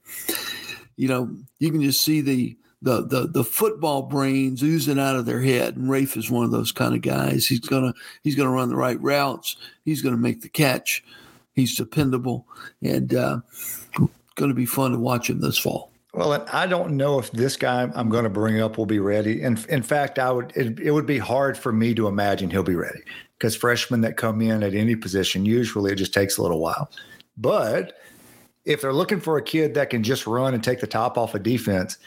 you 0.96 1.08
know, 1.08 1.36
you 1.60 1.72
can 1.72 1.82
just 1.82 2.02
see 2.02 2.22
the 2.22 2.56
the 2.82 3.06
the 3.08 3.28
the 3.28 3.44
football 3.44 4.04
brains 4.04 4.62
oozing 4.62 5.00
out 5.00 5.16
of 5.16 5.26
their 5.26 5.42
head. 5.42 5.76
And 5.76 5.90
Rafe 5.90 6.16
is 6.16 6.30
one 6.30 6.46
of 6.46 6.52
those 6.52 6.72
kind 6.72 6.94
of 6.94 7.02
guys. 7.02 7.48
He's 7.48 7.60
gonna 7.60 7.94
he's 8.24 8.36
gonna 8.36 8.52
run 8.52 8.70
the 8.70 8.76
right 8.76 9.02
routes. 9.02 9.58
He's 9.84 10.02
gonna 10.02 10.18
make 10.18 10.42
the 10.42 10.50
catch. 10.50 11.04
He's 11.58 11.76
dependable, 11.76 12.46
and 12.84 13.16
uh, 13.16 13.40
going 14.36 14.50
to 14.50 14.54
be 14.54 14.68
fun 14.68 14.92
to 14.92 15.00
watch 15.00 15.28
him 15.28 15.42
this 15.42 15.58
fall. 15.58 15.92
Well, 16.14 16.34
and 16.34 16.48
I 16.50 16.68
don't 16.68 16.92
know 16.92 17.18
if 17.18 17.32
this 17.32 17.58
guy 17.58 17.92
I'm 17.96 18.10
going 18.10 18.26
to 18.26 18.30
bring 18.30 18.62
up 18.62 18.78
will 18.78 18.86
be 18.86 19.00
ready. 19.00 19.42
And 19.42 19.66
in 19.66 19.82
fact, 19.82 20.20
I 20.20 20.32
would 20.32 20.52
it, 20.56 20.80
it 20.80 20.92
would 20.92 21.08
be 21.08 21.18
hard 21.18 21.58
for 21.58 21.74
me 21.74 21.96
to 21.96 22.08
imagine 22.08 22.52
he'll 22.52 22.62
be 22.62 22.76
ready 22.76 23.00
because 23.40 23.56
freshmen 23.56 24.02
that 24.02 24.18
come 24.18 24.40
in 24.40 24.62
at 24.62 24.76
any 24.76 24.96
position 24.96 25.46
usually 25.46 25.92
it 25.92 25.96
just 25.96 26.14
takes 26.14 26.38
a 26.38 26.44
little 26.44 26.60
while. 26.60 26.92
But 27.38 27.98
if 28.66 28.82
they're 28.82 28.94
looking 28.94 29.20
for 29.20 29.38
a 29.38 29.42
kid 29.42 29.74
that 29.74 29.90
can 29.90 30.04
just 30.04 30.28
run 30.28 30.54
and 30.54 30.64
take 30.64 30.80
the 30.80 30.86
top 30.86 31.18
off 31.18 31.34
of 31.34 31.42
defense, 31.42 31.98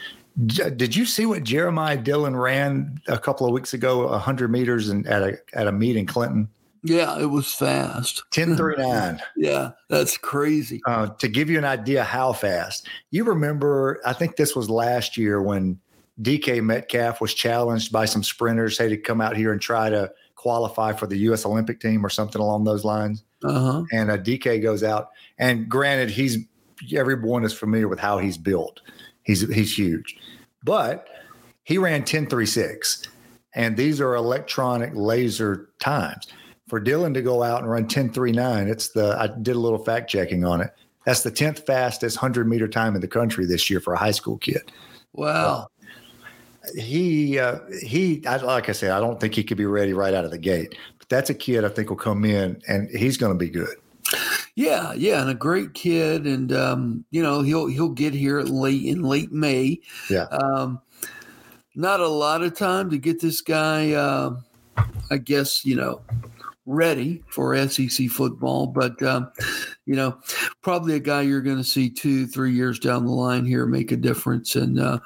did 0.45 0.95
you 0.95 1.05
see 1.05 1.25
what 1.25 1.43
Jeremiah 1.43 1.97
Dillon 1.97 2.37
ran 2.37 3.01
a 3.07 3.19
couple 3.19 3.45
of 3.45 3.51
weeks 3.51 3.73
ago, 3.73 4.07
100 4.07 4.49
meters 4.49 4.87
and 4.87 5.05
at 5.07 5.21
a 5.21 5.37
at 5.53 5.67
a 5.67 5.73
meet 5.73 5.97
in 5.97 6.05
Clinton? 6.05 6.47
Yeah, 6.83 7.19
it 7.19 7.27
was 7.27 7.53
fast. 7.53 8.23
1039. 8.35 9.21
yeah, 9.35 9.71
that's 9.89 10.17
crazy. 10.17 10.81
Uh, 10.85 11.07
to 11.07 11.27
give 11.27 11.49
you 11.49 11.57
an 11.57 11.65
idea 11.65 12.03
how 12.03 12.33
fast, 12.33 12.87
you 13.11 13.23
remember, 13.23 14.01
I 14.05 14.13
think 14.13 14.35
this 14.35 14.55
was 14.55 14.69
last 14.69 15.17
year 15.17 15.41
when 15.41 15.79
DK 16.21 16.63
Metcalf 16.63 17.21
was 17.21 17.33
challenged 17.33 17.91
by 17.91 18.05
some 18.05 18.23
sprinters, 18.23 18.77
hey, 18.77 18.89
to 18.89 18.97
come 18.97 19.21
out 19.21 19.35
here 19.35 19.51
and 19.51 19.61
try 19.61 19.89
to 19.89 20.11
qualify 20.35 20.91
for 20.93 21.07
the 21.07 21.17
U.S. 21.19 21.45
Olympic 21.45 21.79
team 21.79 22.05
or 22.05 22.09
something 22.09 22.41
along 22.41 22.63
those 22.63 22.83
lines. 22.83 23.23
Uh-huh. 23.43 23.83
And 23.91 24.09
uh, 24.11 24.17
DK 24.17 24.61
goes 24.61 24.83
out, 24.83 25.09
and 25.37 25.69
granted, 25.69 26.09
he's 26.09 26.37
everyone 26.95 27.43
is 27.43 27.53
familiar 27.53 27.87
with 27.87 27.99
how 27.99 28.17
he's 28.17 28.37
built. 28.37 28.81
He's 29.23 29.41
he's 29.53 29.77
huge, 29.77 30.17
but 30.63 31.07
he 31.63 31.77
ran 31.77 32.03
10.36, 32.03 33.07
and 33.55 33.77
these 33.77 33.99
are 34.01 34.15
electronic 34.15 34.91
laser 34.93 35.69
times 35.79 36.27
for 36.71 36.79
Dillon 36.79 37.13
to 37.13 37.21
go 37.21 37.43
out 37.43 37.59
and 37.59 37.69
run 37.69 37.85
10.39, 37.85 38.69
it's 38.69 38.91
the, 38.91 39.17
I 39.19 39.27
did 39.27 39.57
a 39.57 39.59
little 39.59 39.77
fact 39.77 40.09
checking 40.09 40.45
on 40.45 40.61
it. 40.61 40.73
That's 41.05 41.21
the 41.21 41.29
10th 41.29 41.65
fastest 41.65 42.15
100 42.15 42.47
meter 42.47 42.65
time 42.65 42.95
in 42.95 43.01
the 43.01 43.09
country 43.09 43.45
this 43.45 43.69
year 43.69 43.81
for 43.81 43.93
a 43.93 43.97
high 43.97 44.11
school 44.11 44.37
kid. 44.37 44.71
Wow. 45.11 45.67
he, 46.73 47.37
uh, 47.37 47.59
he, 47.83 48.25
I, 48.25 48.37
like 48.37 48.69
I 48.69 48.71
said, 48.71 48.91
I 48.91 49.01
don't 49.01 49.19
think 49.19 49.35
he 49.35 49.43
could 49.43 49.57
be 49.57 49.65
ready 49.65 49.91
right 49.91 50.13
out 50.13 50.23
of 50.23 50.31
the 50.31 50.37
gate, 50.37 50.77
but 50.97 51.09
that's 51.09 51.29
a 51.29 51.33
kid 51.33 51.65
I 51.65 51.67
think 51.67 51.89
will 51.89 51.97
come 51.97 52.23
in 52.23 52.61
and 52.69 52.89
he's 52.89 53.17
going 53.17 53.33
to 53.33 53.37
be 53.37 53.49
good. 53.49 53.75
Yeah, 54.55 54.93
yeah, 54.93 55.19
and 55.21 55.29
a 55.29 55.33
great 55.33 55.73
kid, 55.73 56.25
and 56.25 56.53
um, 56.53 57.05
you 57.11 57.23
know 57.23 57.41
he'll 57.41 57.67
he'll 57.67 57.89
get 57.89 58.13
here 58.13 58.41
late 58.41 58.83
in 58.83 59.03
late 59.03 59.31
May. 59.31 59.79
Yeah, 60.09 60.23
um, 60.25 60.81
not 61.75 62.01
a 62.01 62.07
lot 62.09 62.43
of 62.43 62.57
time 62.57 62.89
to 62.89 62.97
get 62.97 63.21
this 63.21 63.39
guy. 63.39 63.93
Uh, 63.93 64.35
I 65.09 65.17
guess 65.17 65.63
you 65.63 65.77
know 65.77 66.01
ready 66.65 67.23
for 67.27 67.55
SEC 67.67 68.09
football, 68.09 68.67
but 68.67 69.01
um, 69.03 69.31
you 69.85 69.95
know, 69.95 70.17
probably 70.61 70.95
a 70.95 70.99
guy 70.99 71.21
you're 71.21 71.41
going 71.41 71.57
to 71.57 71.63
see 71.63 71.89
two, 71.89 72.27
three 72.27 72.53
years 72.53 72.79
down 72.79 73.05
the 73.05 73.11
line 73.11 73.45
here 73.45 73.65
make 73.65 73.91
a 73.91 73.97
difference, 73.97 74.55
and 74.55 74.79
uh, 74.79 74.99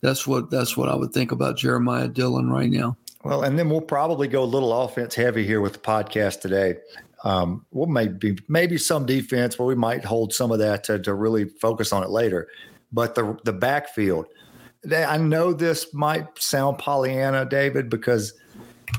that's 0.00 0.26
what 0.26 0.50
that's 0.50 0.76
what 0.76 0.88
I 0.88 0.94
would 0.94 1.12
think 1.12 1.32
about 1.32 1.56
Jeremiah 1.56 2.08
Dillon 2.08 2.50
right 2.50 2.70
now. 2.70 2.96
Well, 3.24 3.42
and 3.42 3.58
then 3.58 3.70
we'll 3.70 3.80
probably 3.80 4.26
go 4.26 4.42
a 4.42 4.44
little 4.44 4.72
offense 4.82 5.14
heavy 5.14 5.46
here 5.46 5.60
with 5.60 5.74
the 5.74 5.78
podcast 5.78 6.40
today. 6.40 6.76
Um, 7.24 7.64
we'll 7.70 7.86
maybe 7.86 8.38
maybe 8.48 8.78
some 8.78 9.06
defense, 9.06 9.56
but 9.56 9.64
we 9.64 9.76
might 9.76 10.04
hold 10.04 10.32
some 10.32 10.50
of 10.50 10.58
that 10.58 10.84
to, 10.84 10.98
to 11.00 11.14
really 11.14 11.44
focus 11.44 11.92
on 11.92 12.02
it 12.02 12.10
later. 12.10 12.48
But 12.92 13.14
the 13.14 13.38
the 13.44 13.52
backfield, 13.52 14.26
I 14.90 15.18
know 15.18 15.52
this 15.52 15.94
might 15.94 16.26
sound 16.38 16.78
Pollyanna, 16.78 17.44
David, 17.44 17.88
because 17.88 18.34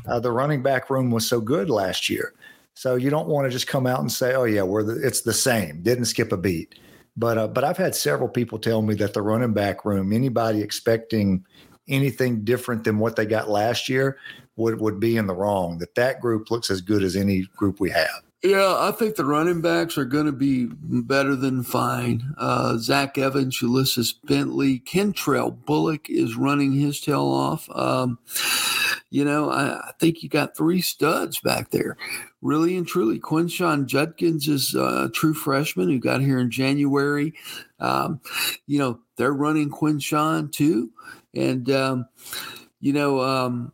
uh, 0.07 0.19
the 0.19 0.31
running 0.31 0.61
back 0.61 0.89
room 0.89 1.11
was 1.11 1.27
so 1.27 1.39
good 1.39 1.69
last 1.69 2.09
year. 2.09 2.33
So 2.75 2.95
you 2.95 3.09
don't 3.09 3.27
want 3.27 3.45
to 3.45 3.51
just 3.51 3.67
come 3.67 3.85
out 3.85 3.99
and 3.99 4.11
say, 4.11 4.33
"Oh 4.33 4.45
yeah, 4.45 4.63
we're 4.63 4.83
the, 4.83 5.05
it's 5.05 5.21
the 5.21 5.33
same." 5.33 5.81
Didn't 5.81 6.05
skip 6.05 6.31
a 6.31 6.37
beat. 6.37 6.75
But 7.15 7.37
uh, 7.37 7.47
but 7.47 7.63
I've 7.63 7.77
had 7.77 7.95
several 7.95 8.29
people 8.29 8.57
tell 8.57 8.81
me 8.81 8.95
that 8.95 9.13
the 9.13 9.21
running 9.21 9.53
back 9.53 9.85
room, 9.85 10.11
anybody 10.11 10.61
expecting 10.61 11.45
anything 11.87 12.43
different 12.43 12.83
than 12.83 12.97
what 12.97 13.15
they 13.15 13.25
got 13.25 13.49
last 13.49 13.89
year, 13.89 14.17
would 14.55 14.79
would 14.79 14.99
be 14.99 15.17
in 15.17 15.27
the 15.27 15.35
wrong. 15.35 15.77
That 15.77 15.95
that 15.95 16.21
group 16.21 16.49
looks 16.49 16.71
as 16.71 16.81
good 16.81 17.03
as 17.03 17.15
any 17.15 17.43
group 17.55 17.79
we 17.79 17.91
have. 17.91 18.23
Yeah, 18.43 18.75
I 18.77 18.91
think 18.91 19.15
the 19.15 19.23
running 19.23 19.61
backs 19.61 19.97
are 19.97 20.03
going 20.03 20.25
to 20.25 20.33
be 20.33 20.67
better 20.69 21.33
than 21.33 21.63
fine. 21.63 22.35
Uh, 22.37 22.75
Zach 22.75 23.17
Evans, 23.17 23.61
Ulysses 23.61 24.11
Bentley, 24.11 24.81
Kentrell 24.81 25.63
Bullock 25.65 26.09
is 26.09 26.35
running 26.35 26.73
his 26.73 26.99
tail 26.99 27.23
off. 27.23 27.69
Um, 27.73 28.19
you 29.09 29.23
know, 29.23 29.49
I, 29.49 29.77
I, 29.77 29.91
think 29.97 30.23
you 30.23 30.27
got 30.27 30.57
three 30.57 30.81
studs 30.81 31.39
back 31.39 31.69
there, 31.69 31.95
really 32.41 32.75
and 32.75 32.85
truly. 32.85 33.17
Quinshon 33.17 33.85
Judkins 33.85 34.49
is 34.49 34.75
a 34.75 35.09
true 35.13 35.33
freshman 35.33 35.87
who 35.87 35.99
got 35.99 36.19
here 36.19 36.39
in 36.39 36.51
January. 36.51 37.33
Um, 37.79 38.19
you 38.67 38.77
know, 38.77 38.99
they're 39.15 39.31
running 39.31 39.71
Quinshon 39.71 40.51
too, 40.51 40.91
and 41.33 41.71
um, 41.71 42.07
you 42.81 42.91
know. 42.91 43.71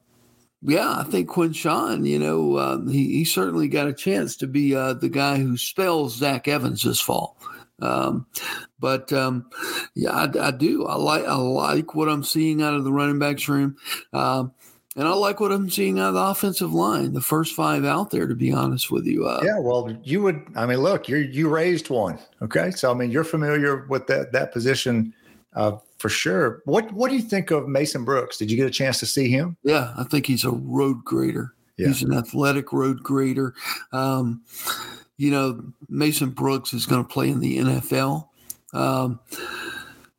Um, 0.61 0.71
yeah, 0.71 0.95
I 0.99 1.03
think 1.03 1.29
Quinshon, 1.29 2.07
you 2.07 2.19
know, 2.19 2.55
uh, 2.55 2.85
he, 2.87 3.17
he 3.17 3.25
certainly 3.25 3.67
got 3.67 3.87
a 3.87 3.93
chance 3.93 4.35
to 4.37 4.47
be 4.47 4.75
uh, 4.75 4.93
the 4.93 5.09
guy 5.09 5.37
who 5.37 5.57
spells 5.57 6.17
Zach 6.17 6.47
Evans 6.47 6.83
this 6.83 6.99
fall. 6.99 7.37
Um, 7.81 8.25
but 8.79 9.11
um, 9.13 9.49
yeah, 9.95 10.11
I, 10.11 10.47
I, 10.47 10.51
do. 10.51 10.85
I 10.85 10.95
like 10.95 11.25
I 11.25 11.35
like 11.35 11.95
what 11.95 12.09
I'm 12.09 12.23
seeing 12.23 12.61
out 12.61 12.73
of 12.73 12.83
the 12.83 12.91
running 12.91 13.19
backs 13.19 13.47
room, 13.47 13.77
uh, 14.11 14.45
and 14.97 15.07
I 15.07 15.13
like 15.13 15.39
what 15.39 15.53
I'm 15.53 15.69
seeing 15.69 15.97
out 15.97 16.09
of 16.09 16.13
the 16.15 16.21
offensive 16.21 16.73
line. 16.73 17.13
The 17.13 17.21
first 17.21 17.55
five 17.55 17.85
out 17.85 18.11
there, 18.11 18.27
to 18.27 18.35
be 18.35 18.51
honest 18.51 18.91
with 18.91 19.05
you. 19.05 19.27
Uh, 19.27 19.41
yeah, 19.45 19.59
well, 19.59 19.95
you 20.03 20.21
would. 20.23 20.45
I 20.55 20.65
mean, 20.65 20.79
look, 20.79 21.07
you 21.07 21.17
you 21.17 21.47
raised 21.47 21.89
one. 21.89 22.19
Okay, 22.41 22.71
so 22.71 22.91
I 22.91 22.93
mean, 22.93 23.11
you're 23.11 23.23
familiar 23.23 23.85
with 23.87 24.07
that 24.07 24.33
that 24.33 24.51
position 24.51 25.13
uh, 25.55 25.77
for 25.99 26.09
sure. 26.09 26.61
What 26.65 26.91
What 26.93 27.09
do 27.09 27.15
you 27.15 27.21
think 27.21 27.51
of 27.51 27.67
Mason 27.67 28.03
Brooks? 28.03 28.37
Did 28.37 28.49
you 28.49 28.57
get 28.57 28.65
a 28.65 28.71
chance 28.71 28.99
to 28.99 29.05
see 29.05 29.29
him? 29.29 29.57
Yeah, 29.63 29.93
I 29.97 30.03
think 30.05 30.25
he's 30.25 30.45
a 30.45 30.51
road 30.51 31.03
grader. 31.03 31.53
Yeah. 31.77 31.87
He's 31.87 32.01
an 32.01 32.13
athletic 32.13 32.73
road 32.73 33.03
grader. 33.03 33.53
Um, 33.93 34.41
you 35.17 35.31
know, 35.31 35.61
Mason 35.87 36.29
Brooks 36.29 36.73
is 36.73 36.85
going 36.85 37.03
to 37.03 37.13
play 37.13 37.29
in 37.29 37.39
the 37.39 37.57
NFL. 37.59 38.27
Um, 38.73 39.19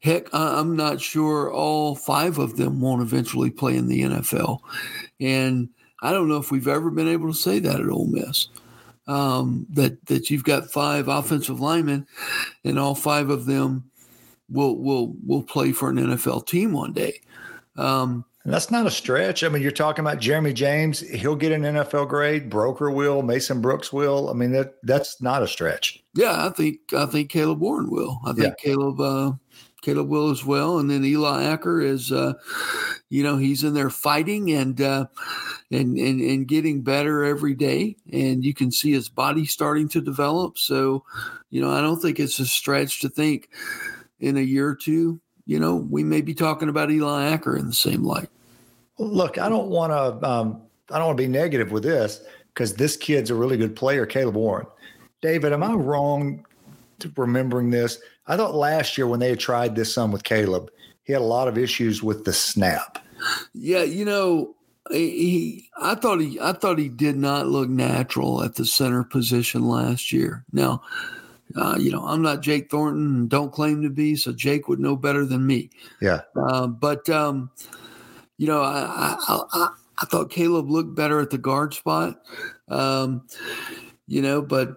heck, 0.01 0.33
I'm 0.33 0.77
not 0.77 1.01
sure 1.01 1.53
all 1.53 1.97
five 1.97 2.39
of 2.39 2.57
them 2.57 2.81
won't 2.81 3.03
eventually 3.03 3.51
play 3.51 3.77
in 3.77 3.89
the 3.89 4.03
NFL. 4.03 4.61
And 5.21 5.69
I 6.03 6.13
don't 6.13 6.29
know 6.29 6.39
if 6.39 6.51
we've 6.51 6.69
ever 6.69 6.91
been 6.91 7.09
able 7.09 7.33
to 7.33 7.39
say 7.39 7.59
that 7.59 7.81
at 7.81 7.89
Ole 7.89 8.07
Miss. 8.07 8.49
Um, 9.07 9.67
that 9.71 10.07
that 10.07 10.31
you've 10.31 10.45
got 10.45 10.71
five 10.71 11.09
offensive 11.09 11.59
linemen, 11.59 12.07
and 12.65 12.79
all 12.79 12.95
five 12.95 13.29
of 13.29 13.47
them 13.47 13.90
will 14.51 14.77
will 14.77 15.15
will 15.27 15.43
play 15.43 15.73
for 15.73 15.91
an 15.91 15.97
NFL 15.97 16.47
team 16.47 16.73
one 16.73 16.93
day. 16.93 17.21
Um, 17.77 18.25
that's 18.45 18.71
not 18.71 18.87
a 18.87 18.91
stretch. 18.91 19.45
I 19.45 19.49
mean, 19.49 19.63
you're 19.63 19.71
talking 19.71 20.05
about 20.05 20.19
Jeremy 20.19 20.53
James; 20.53 21.01
he'll 21.01 21.37
get 21.37 21.53
an 21.53 21.63
NFL 21.63 22.09
grade. 22.09 22.51
Broeker 22.51 22.95
will. 22.95 23.23
Mason 23.23 23.61
Brooks 23.61 23.93
will. 23.93 24.31
I 24.31 24.33
mean, 24.33 24.53
that 24.53 24.75
that's 24.83 25.21
not 25.21 25.43
a 25.43 25.49
stretch. 25.49 26.03
Yeah, 26.15 26.47
I 26.47 26.51
think 26.51 26.93
I 26.95 27.07
think 27.07 27.31
Caleb 27.31 27.61
Warren 27.61 27.91
will. 27.91 28.21
I 28.25 28.33
think 28.33 28.55
yeah. 28.59 28.65
Caleb 28.65 29.01
uh, 29.01 29.33
Caleb 29.83 30.09
will 30.09 30.31
as 30.31 30.45
well. 30.45 30.79
And 30.79 30.91
then 30.91 31.05
Eli 31.05 31.45
Acker 31.45 31.81
is, 31.81 32.13
uh, 32.13 32.35
you 33.09 33.23
know, 33.23 33.37
he's 33.37 33.65
in 33.65 33.75
there 33.75 33.91
fighting 33.91 34.51
and, 34.51 34.81
uh, 34.81 35.07
and 35.71 35.97
and 35.97 36.21
and 36.21 36.49
getting 36.49 36.83
better 36.83 37.25
every 37.25 37.55
day. 37.55 37.97
And 38.13 38.45
you 38.45 38.55
can 38.55 38.71
see 38.73 38.93
his 38.93 39.09
body 39.09 39.47
starting 39.47 39.89
to 39.91 40.01
develop. 40.01 40.59
So, 40.59 41.05
you 41.51 41.61
know, 41.61 41.71
I 41.71 41.81
don't 41.81 42.01
think 42.01 42.21
it's 42.21 42.39
a 42.39 42.47
stretch 42.47 43.01
to 43.01 43.09
think 43.09 43.49
in 44.21 44.37
a 44.37 44.41
year 44.43 44.69
or 44.69 44.75
two, 44.75 45.21
you 45.47 45.59
know, 45.59 45.77
we 45.77 46.05
may 46.05 46.21
be 46.21 46.35
talking 46.35 46.69
about 46.69 46.91
Eli 46.91 47.25
Acker 47.25 47.57
in 47.57 47.67
the 47.67 47.73
same 47.73 48.05
light. 48.05 48.29
Look, 48.99 49.39
I 49.39 49.49
don't 49.49 49.69
want 49.69 49.93
to. 49.93 50.29
Um, 50.29 50.63
I 50.91 50.99
don't 50.99 51.09
want 51.09 51.19
to 51.19 51.25
be 51.25 51.29
negative 51.29 51.71
with 51.71 51.85
this 51.85 52.21
because 52.49 52.75
this 52.75 52.97
kid's 52.97 53.31
a 53.31 53.35
really 53.35 53.57
good 53.57 53.77
player, 53.77 54.07
Caleb 54.07 54.35
Warren. 54.35 54.67
David, 55.23 55.53
am 55.53 55.63
I 55.63 55.73
wrong 55.73 56.45
remembering 57.17 57.71
this? 57.71 57.99
I 58.27 58.37
thought 58.37 58.55
last 58.55 58.99
year 58.99 59.07
when 59.07 59.21
they 59.21 59.31
had 59.31 59.41
tried 59.41 59.75
this 59.75 59.95
some 59.95 60.13
with 60.13 60.25
Caleb, 60.25 60.71
he 61.05 61.13
had 61.13 61.23
a 61.23 61.25
lot 61.25 61.49
of 61.49 61.59
issues 61.59 62.03
with 62.03 62.25
the 62.25 62.33
snap. 62.33 63.05
Yeah, 63.55 63.83
you 63.83 64.05
know, 64.05 64.55
he 64.91 65.69
I 65.81 65.95
thought 65.95 66.21
he 66.21 66.39
I 66.41 66.53
thought 66.53 66.79
he 66.79 66.89
did 66.89 67.17
not 67.17 67.47
look 67.47 67.69
natural 67.69 68.43
at 68.43 68.55
the 68.55 68.65
center 68.65 69.05
position 69.05 69.69
last 69.69 70.13
year. 70.13 70.45
Now, 70.53 70.83
uh, 71.57 71.77
you 71.79 71.91
know, 71.91 72.07
I'm 72.07 72.23
not 72.23 72.43
Jake 72.43 72.71
Thornton 72.71 73.07
and 73.07 73.31
don't 73.31 73.53
claim 73.53 73.83
to 73.83 73.91
be, 73.91 74.17
so 74.17 74.33
Jake 74.33 74.69
would 74.69 74.81
know 74.81 74.97
better 74.97 75.25
than 75.25 75.47
me. 75.47 75.71
Yeah. 76.01 76.23
Uh, 76.37 76.67
but, 76.67 77.09
um, 77.09 77.51
you 78.39 78.47
know, 78.47 78.63
I, 78.63 79.17
I, 79.29 79.43
I, 79.53 79.69
I, 79.99 80.07
thought 80.07 80.31
Caleb 80.31 80.71
looked 80.71 80.95
better 80.95 81.21
at 81.21 81.31
the 81.31 81.39
guard 81.39 81.75
spot, 81.75 82.21
um, 82.69 83.27
you 84.07 84.23
know, 84.23 84.43
but 84.43 84.77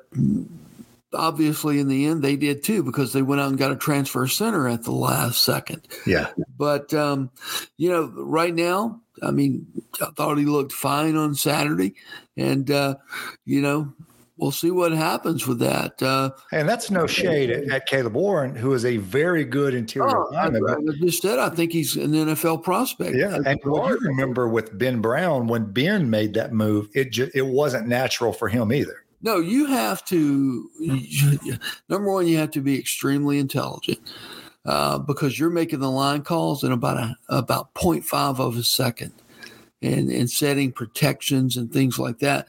obviously 1.14 1.80
in 1.80 1.88
the 1.88 2.06
end 2.06 2.24
they 2.24 2.36
did 2.36 2.64
too 2.64 2.82
because 2.82 3.14
they 3.14 3.22
went 3.22 3.40
out 3.40 3.50
and 3.50 3.58
got 3.58 3.72
a 3.72 3.76
transfer 3.76 4.28
center 4.28 4.68
at 4.68 4.84
the 4.84 4.92
last 4.92 5.44
second. 5.44 5.88
Yeah. 6.06 6.30
But, 6.58 6.94
um, 6.94 7.30
you 7.78 7.90
know, 7.90 8.12
right 8.16 8.54
now, 8.54 9.00
I 9.22 9.32
mean, 9.32 9.68
I 10.02 10.08
thought 10.16 10.38
he 10.38 10.46
looked 10.46 10.74
fine 10.74 11.16
on 11.16 11.36
Saturday. 11.36 11.96
And, 12.36 12.70
uh, 12.70 12.96
you 13.46 13.62
know, 13.62 13.94
we'll 14.44 14.52
see 14.52 14.72
what 14.72 14.92
happens 14.92 15.48
with 15.48 15.60
that. 15.60 16.04
Uh, 16.04 16.32
and 16.52 16.68
that's 16.68 16.92
no 16.92 17.08
shade 17.08 17.50
at, 17.50 17.72
at, 17.72 17.86
Caleb 17.86 18.14
Warren, 18.14 18.54
who 18.54 18.74
is 18.74 18.84
a 18.84 18.98
very 18.98 19.46
good 19.46 19.74
interior 19.74 20.18
oh, 20.18 20.30
lineman. 20.34 20.64
I, 20.68 20.74
I 20.74 20.96
just 21.00 21.22
said 21.22 21.40
I 21.40 21.50
think 21.50 21.72
he's 21.72 21.96
an 21.96 22.12
NFL 22.12 22.62
prospect. 22.62 23.16
Yeah, 23.16 23.40
and 23.46 23.58
what 23.64 23.90
you 23.90 24.08
remember 24.10 24.50
with 24.50 24.78
Ben 24.78 25.00
Brown 25.00 25.48
when 25.48 25.72
Ben 25.72 26.10
made 26.10 26.34
that 26.34 26.52
move, 26.52 26.90
it 26.94 27.14
ju- 27.14 27.32
it 27.34 27.46
wasn't 27.46 27.88
natural 27.88 28.34
for 28.34 28.50
him 28.50 28.74
either. 28.74 29.06
No, 29.22 29.40
you 29.40 29.66
have 29.68 30.04
to. 30.06 30.70
number 31.88 32.12
one, 32.12 32.28
you 32.28 32.38
have 32.38 32.52
to 32.52 32.62
be 32.62 32.78
extremely 32.78 33.40
intelligent. 33.40 34.00
Uh, 34.66 34.98
because 34.98 35.38
you're 35.38 35.50
making 35.50 35.80
the 35.80 35.92
line 35.92 36.22
calls 36.22 36.64
in 36.64 36.72
about 36.72 36.98
a, 36.98 37.18
about 37.28 37.74
0.5 37.74 38.40
of 38.40 38.56
a 38.56 38.64
second 38.64 39.12
and, 39.84 40.10
and 40.10 40.30
setting 40.30 40.72
protections 40.72 41.58
and 41.58 41.72
things 41.72 42.00
like 42.00 42.20
that 42.20 42.48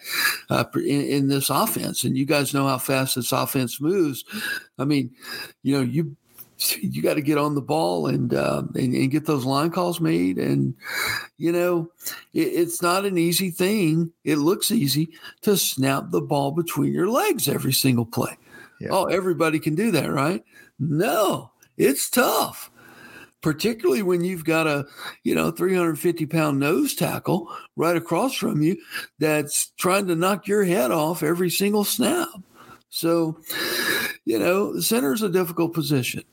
uh, 0.51 0.65
in, 0.77 1.03
in, 1.03 1.29
this 1.29 1.51
offense. 1.51 2.05
And 2.05 2.17
you 2.17 2.25
guys 2.25 2.55
know 2.55 2.67
how 2.67 2.79
fast 2.79 3.17
this 3.17 3.33
offense 3.33 3.81
moves. 3.81 4.25
I 4.79 4.85
mean, 4.85 5.11
you 5.63 5.77
know, 5.77 5.83
you 5.83 6.17
you 6.81 7.03
got 7.03 7.15
to 7.15 7.21
get 7.21 7.37
on 7.37 7.57
the 7.57 7.61
ball 7.61 8.07
and, 8.07 8.33
uh, 8.33 8.63
and, 8.75 8.95
and 8.95 9.11
get 9.11 9.27
those 9.27 9.45
line 9.45 9.71
calls 9.71 10.01
made. 10.01 10.39
And 10.39 10.75
you 11.37 11.51
know, 11.53 11.91
it, 12.33 12.47
it's 12.47 12.81
not 12.81 13.05
an 13.05 13.19
easy 13.19 13.51
thing. 13.51 14.13
It 14.23 14.37
looks 14.37 14.71
easy 14.71 15.09
to 15.43 15.57
snap 15.57 16.11
the 16.11 16.23
ball 16.23 16.53
between 16.53 16.93
your 16.93 17.09
legs 17.09 17.49
every 17.49 17.73
single 17.73 18.07
play. 18.07 18.39
Yeah. 18.81 18.89
Oh, 18.93 19.05
everybody 19.05 19.59
can 19.59 19.75
do 19.75 19.91
that, 19.91 20.11
right? 20.11 20.45
No, 20.79 21.51
it's 21.77 22.09
tough 22.09 22.71
particularly 23.45 24.01
when 24.01 24.25
you've 24.25 24.47
got 24.47 24.67
a 24.67 24.87
you 25.23 25.35
know 25.35 25.51
350 25.51 26.25
pound 26.25 26.59
nose 26.59 26.95
tackle 26.95 27.55
right 27.77 27.95
across 27.95 28.35
from 28.35 28.63
you 28.63 28.75
that's 29.19 29.67
trying 29.77 30.07
to 30.07 30.17
knock 30.17 30.49
your 30.49 30.65
head 30.65 30.91
off 30.91 31.23
every 31.23 31.51
single 31.51 31.85
snap. 31.85 32.31
So 32.89 33.39
you 34.25 34.39
know 34.39 34.73
the 34.73 34.83
center 34.83 35.13
is 35.13 35.21
a 35.21 35.29
difficult 35.29 35.75
position 35.75 36.25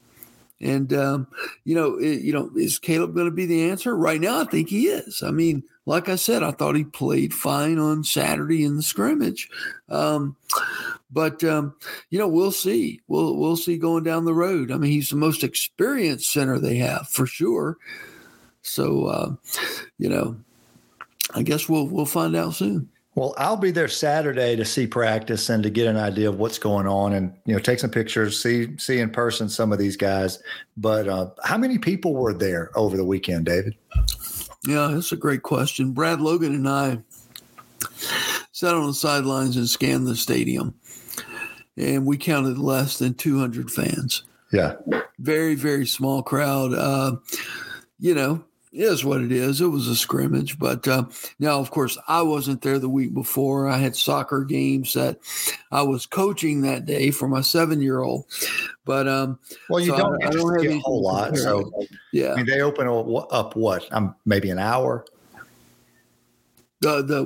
and 0.61 0.93
um, 0.93 1.27
you 1.63 1.75
know 1.75 1.97
it, 1.97 2.21
you 2.21 2.31
know 2.31 2.51
is 2.55 2.79
caleb 2.79 3.13
going 3.13 3.25
to 3.25 3.31
be 3.31 3.45
the 3.45 3.69
answer 3.69 3.95
right 3.95 4.21
now 4.21 4.41
i 4.41 4.45
think 4.45 4.69
he 4.69 4.87
is 4.87 5.23
i 5.23 5.31
mean 5.31 5.63
like 5.85 6.09
i 6.09 6.15
said 6.15 6.43
i 6.43 6.51
thought 6.51 6.75
he 6.75 6.83
played 6.83 7.33
fine 7.33 7.77
on 7.77 8.03
saturday 8.03 8.63
in 8.63 8.75
the 8.75 8.83
scrimmage 8.83 9.49
um, 9.89 10.35
but 11.11 11.43
um, 11.43 11.75
you 12.09 12.17
know, 12.17 12.27
we'll 12.27 12.51
see. 12.51 13.01
We'll 13.07 13.35
we'll 13.35 13.57
see 13.57 13.77
going 13.77 14.03
down 14.03 14.25
the 14.25 14.33
road. 14.33 14.71
I 14.71 14.77
mean, 14.77 14.91
he's 14.91 15.09
the 15.09 15.17
most 15.17 15.43
experienced 15.43 16.31
center 16.31 16.57
they 16.57 16.77
have 16.77 17.09
for 17.09 17.25
sure. 17.25 17.77
So 18.61 19.05
uh, 19.07 19.35
you 19.97 20.09
know, 20.09 20.37
I 21.35 21.43
guess 21.43 21.67
we'll 21.67 21.87
we'll 21.87 22.05
find 22.05 22.35
out 22.35 22.53
soon. 22.53 22.89
Well, 23.15 23.33
I'll 23.37 23.57
be 23.57 23.71
there 23.71 23.89
Saturday 23.89 24.55
to 24.55 24.63
see 24.63 24.87
practice 24.87 25.49
and 25.49 25.61
to 25.63 25.69
get 25.69 25.87
an 25.87 25.97
idea 25.97 26.29
of 26.29 26.39
what's 26.39 26.57
going 26.57 26.87
on, 26.87 27.13
and 27.13 27.33
you 27.45 27.53
know, 27.53 27.59
take 27.59 27.79
some 27.79 27.89
pictures, 27.89 28.41
see 28.41 28.77
see 28.77 28.99
in 28.99 29.09
person 29.09 29.49
some 29.49 29.73
of 29.73 29.79
these 29.79 29.97
guys. 29.97 30.41
But 30.77 31.07
uh, 31.09 31.29
how 31.43 31.57
many 31.57 31.77
people 31.77 32.13
were 32.13 32.33
there 32.33 32.71
over 32.75 32.95
the 32.95 33.03
weekend, 33.03 33.45
David? 33.45 33.75
Yeah, 34.65 34.91
that's 34.93 35.11
a 35.11 35.17
great 35.17 35.43
question. 35.43 35.91
Brad 35.91 36.21
Logan 36.21 36.55
and 36.55 36.69
I 36.69 36.99
sat 38.51 38.73
on 38.73 38.87
the 38.87 38.93
sidelines 38.93 39.57
and 39.57 39.67
scanned 39.67 40.07
the 40.07 40.15
stadium 40.15 40.75
and 41.77 42.05
we 42.05 42.17
counted 42.17 42.57
less 42.57 42.99
than 42.99 43.13
200 43.13 43.71
fans. 43.71 44.23
Yeah. 44.51 44.75
Very, 45.19 45.55
very 45.55 45.85
small 45.85 46.21
crowd. 46.21 46.73
Uh, 46.73 47.17
you 47.99 48.13
know, 48.13 48.43
is 48.71 49.03
what 49.03 49.21
it 49.21 49.31
is. 49.31 49.61
It 49.61 49.67
was 49.67 49.87
a 49.87 49.95
scrimmage, 49.95 50.57
but 50.57 50.87
uh, 50.87 51.05
now, 51.39 51.59
of 51.59 51.71
course, 51.71 51.97
I 52.07 52.21
wasn't 52.21 52.61
there 52.61 52.79
the 52.79 52.89
week 52.89 53.13
before. 53.13 53.67
I 53.67 53.77
had 53.77 53.95
soccer 53.95 54.43
games 54.43 54.93
that 54.93 55.19
I 55.71 55.81
was 55.81 56.05
coaching 56.05 56.61
that 56.61 56.85
day 56.85 57.11
for 57.11 57.27
my 57.27 57.41
seven-year-old. 57.41 58.25
But 58.85 59.07
um, 59.07 59.39
well, 59.69 59.79
you 59.79 59.91
so 59.91 59.97
don't, 59.97 60.23
I, 60.23 60.27
I 60.27 60.31
don't 60.31 60.63
have 60.63 60.71
a 60.71 60.79
whole 60.79 61.03
lot. 61.03 61.37
So 61.37 61.71
yeah, 62.13 62.33
I 62.33 62.37
mean, 62.37 62.45
they 62.45 62.61
open 62.61 62.87
up 62.87 63.55
what? 63.55 63.91
Um, 63.91 64.15
maybe 64.25 64.49
an 64.49 64.59
hour. 64.59 65.05
The 66.81 67.03
the 67.03 67.23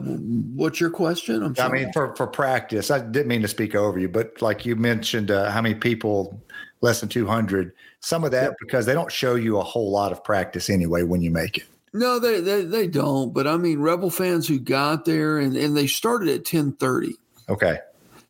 what's 0.54 0.82
your 0.82 0.90
question? 0.90 1.56
i 1.60 1.70
mean, 1.70 1.92
for 1.94 2.14
for 2.16 2.28
practice, 2.28 2.92
I 2.92 3.00
didn't 3.00 3.28
mean 3.28 3.42
to 3.42 3.48
speak 3.48 3.74
over 3.74 3.98
you, 3.98 4.10
but 4.10 4.42
like 4.42 4.66
you 4.66 4.76
mentioned, 4.76 5.32
uh, 5.32 5.50
how 5.50 5.62
many 5.62 5.76
people 5.76 6.42
less 6.82 7.00
than 7.00 7.08
two 7.08 7.26
hundred? 7.26 7.72
Some 8.02 8.26
of 8.26 8.32
that 8.32 8.52
yeah. 8.52 8.56
because 8.60 8.86
they 8.86 8.94
don't 8.94 9.12
show 9.12 9.36
you 9.36 9.58
a 9.58 9.64
whole 9.64 9.92
lot 9.92 10.12
of 10.12 10.24
practice 10.26 10.70
anyway 10.70 11.04
when 11.04 11.22
you 11.22 11.32
make 11.32 11.58
it. 11.58 11.64
No, 11.94 12.20
they 12.20 12.42
they, 12.42 12.64
they 12.64 12.88
don't. 12.88 13.34
But 13.34 13.48
I 13.48 13.56
mean, 13.56 13.80
Rebel 13.80 14.10
fans 14.10 14.46
who 14.46 14.60
got 14.60 15.06
there 15.06 15.38
and 15.40 15.56
and 15.56 15.76
they 15.76 15.88
started 15.88 16.28
at 16.28 16.44
ten 16.44 16.74
thirty. 16.74 17.16
Okay. 17.48 17.80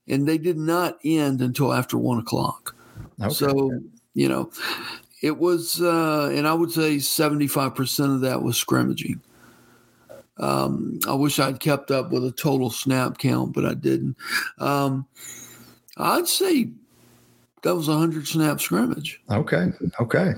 And 0.08 0.28
they 0.28 0.38
did 0.38 0.58
not 0.58 1.00
end 1.04 1.42
until 1.42 1.74
after 1.74 1.98
one 1.98 2.20
o'clock. 2.20 2.76
Okay. 3.20 3.34
So 3.34 3.82
you 4.14 4.30
know, 4.30 4.52
it 5.24 5.40
was, 5.40 5.82
uh, 5.82 6.32
and 6.32 6.48
I 6.48 6.54
would 6.54 6.72
say 6.72 7.00
seventy 7.00 7.48
five 7.48 7.74
percent 7.74 8.12
of 8.12 8.22
that 8.22 8.44
was 8.44 8.58
scrimmaging. 8.58 9.22
Um, 10.38 11.00
I 11.08 11.14
wish 11.14 11.40
I'd 11.40 11.60
kept 11.60 11.92
up 11.92 12.12
with 12.12 12.26
a 12.26 12.32
total 12.32 12.70
snap 12.70 13.18
count, 13.18 13.54
but 13.54 13.66
I 13.66 13.74
didn't. 13.74 14.18
Um, 14.60 15.06
I'd 15.98 16.28
say 16.28 16.70
that 17.64 17.76
was 17.76 17.88
a 17.88 17.98
hundred 17.98 18.28
snap 18.28 18.62
scrimmage. 18.62 19.22
Okay. 19.32 19.72
Okay. 20.00 20.34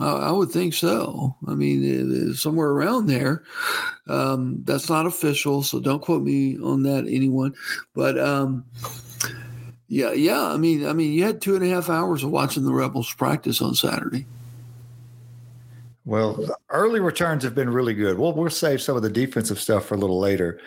I, 0.00 0.06
I, 0.06 0.30
would 0.32 0.50
think 0.50 0.74
so. 0.74 1.36
I 1.46 1.54
mean, 1.54 2.34
somewhere 2.34 2.70
around 2.70 3.06
there. 3.06 3.44
Um, 4.08 4.62
that's 4.64 4.88
not 4.88 5.06
official, 5.06 5.62
so 5.62 5.80
don't 5.80 6.02
quote 6.02 6.22
me 6.22 6.58
on 6.58 6.82
that, 6.84 7.06
anyone. 7.08 7.54
But 7.94 8.18
um, 8.18 8.64
yeah, 9.88 10.12
yeah. 10.12 10.42
I 10.42 10.56
mean, 10.56 10.86
I 10.86 10.92
mean, 10.92 11.12
you 11.12 11.24
had 11.24 11.40
two 11.40 11.54
and 11.54 11.64
a 11.64 11.68
half 11.68 11.88
hours 11.88 12.24
of 12.24 12.30
watching 12.30 12.64
the 12.64 12.74
Rebels 12.74 13.12
practice 13.14 13.60
on 13.60 13.74
Saturday. 13.74 14.26
Well, 16.06 16.38
early 16.70 17.00
returns 17.00 17.42
have 17.42 17.56
been 17.56 17.68
really 17.68 17.92
good. 17.92 18.16
We'll 18.16 18.32
we'll 18.32 18.48
save 18.48 18.80
some 18.80 18.96
of 18.96 19.02
the 19.02 19.10
defensive 19.10 19.58
stuff 19.58 19.86
for 19.86 19.96
a 19.96 19.98
little 19.98 20.20
later. 20.20 20.60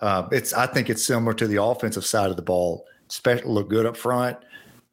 Uh, 0.00 0.28
it's 0.32 0.52
I 0.52 0.66
think 0.66 0.90
it's 0.90 1.04
similar 1.04 1.32
to 1.34 1.46
the 1.46 1.62
offensive 1.62 2.04
side 2.04 2.28
of 2.28 2.36
the 2.36 2.42
ball. 2.42 2.84
Special 3.06 3.54
look 3.54 3.70
good 3.70 3.86
up 3.86 3.96
front. 3.96 4.36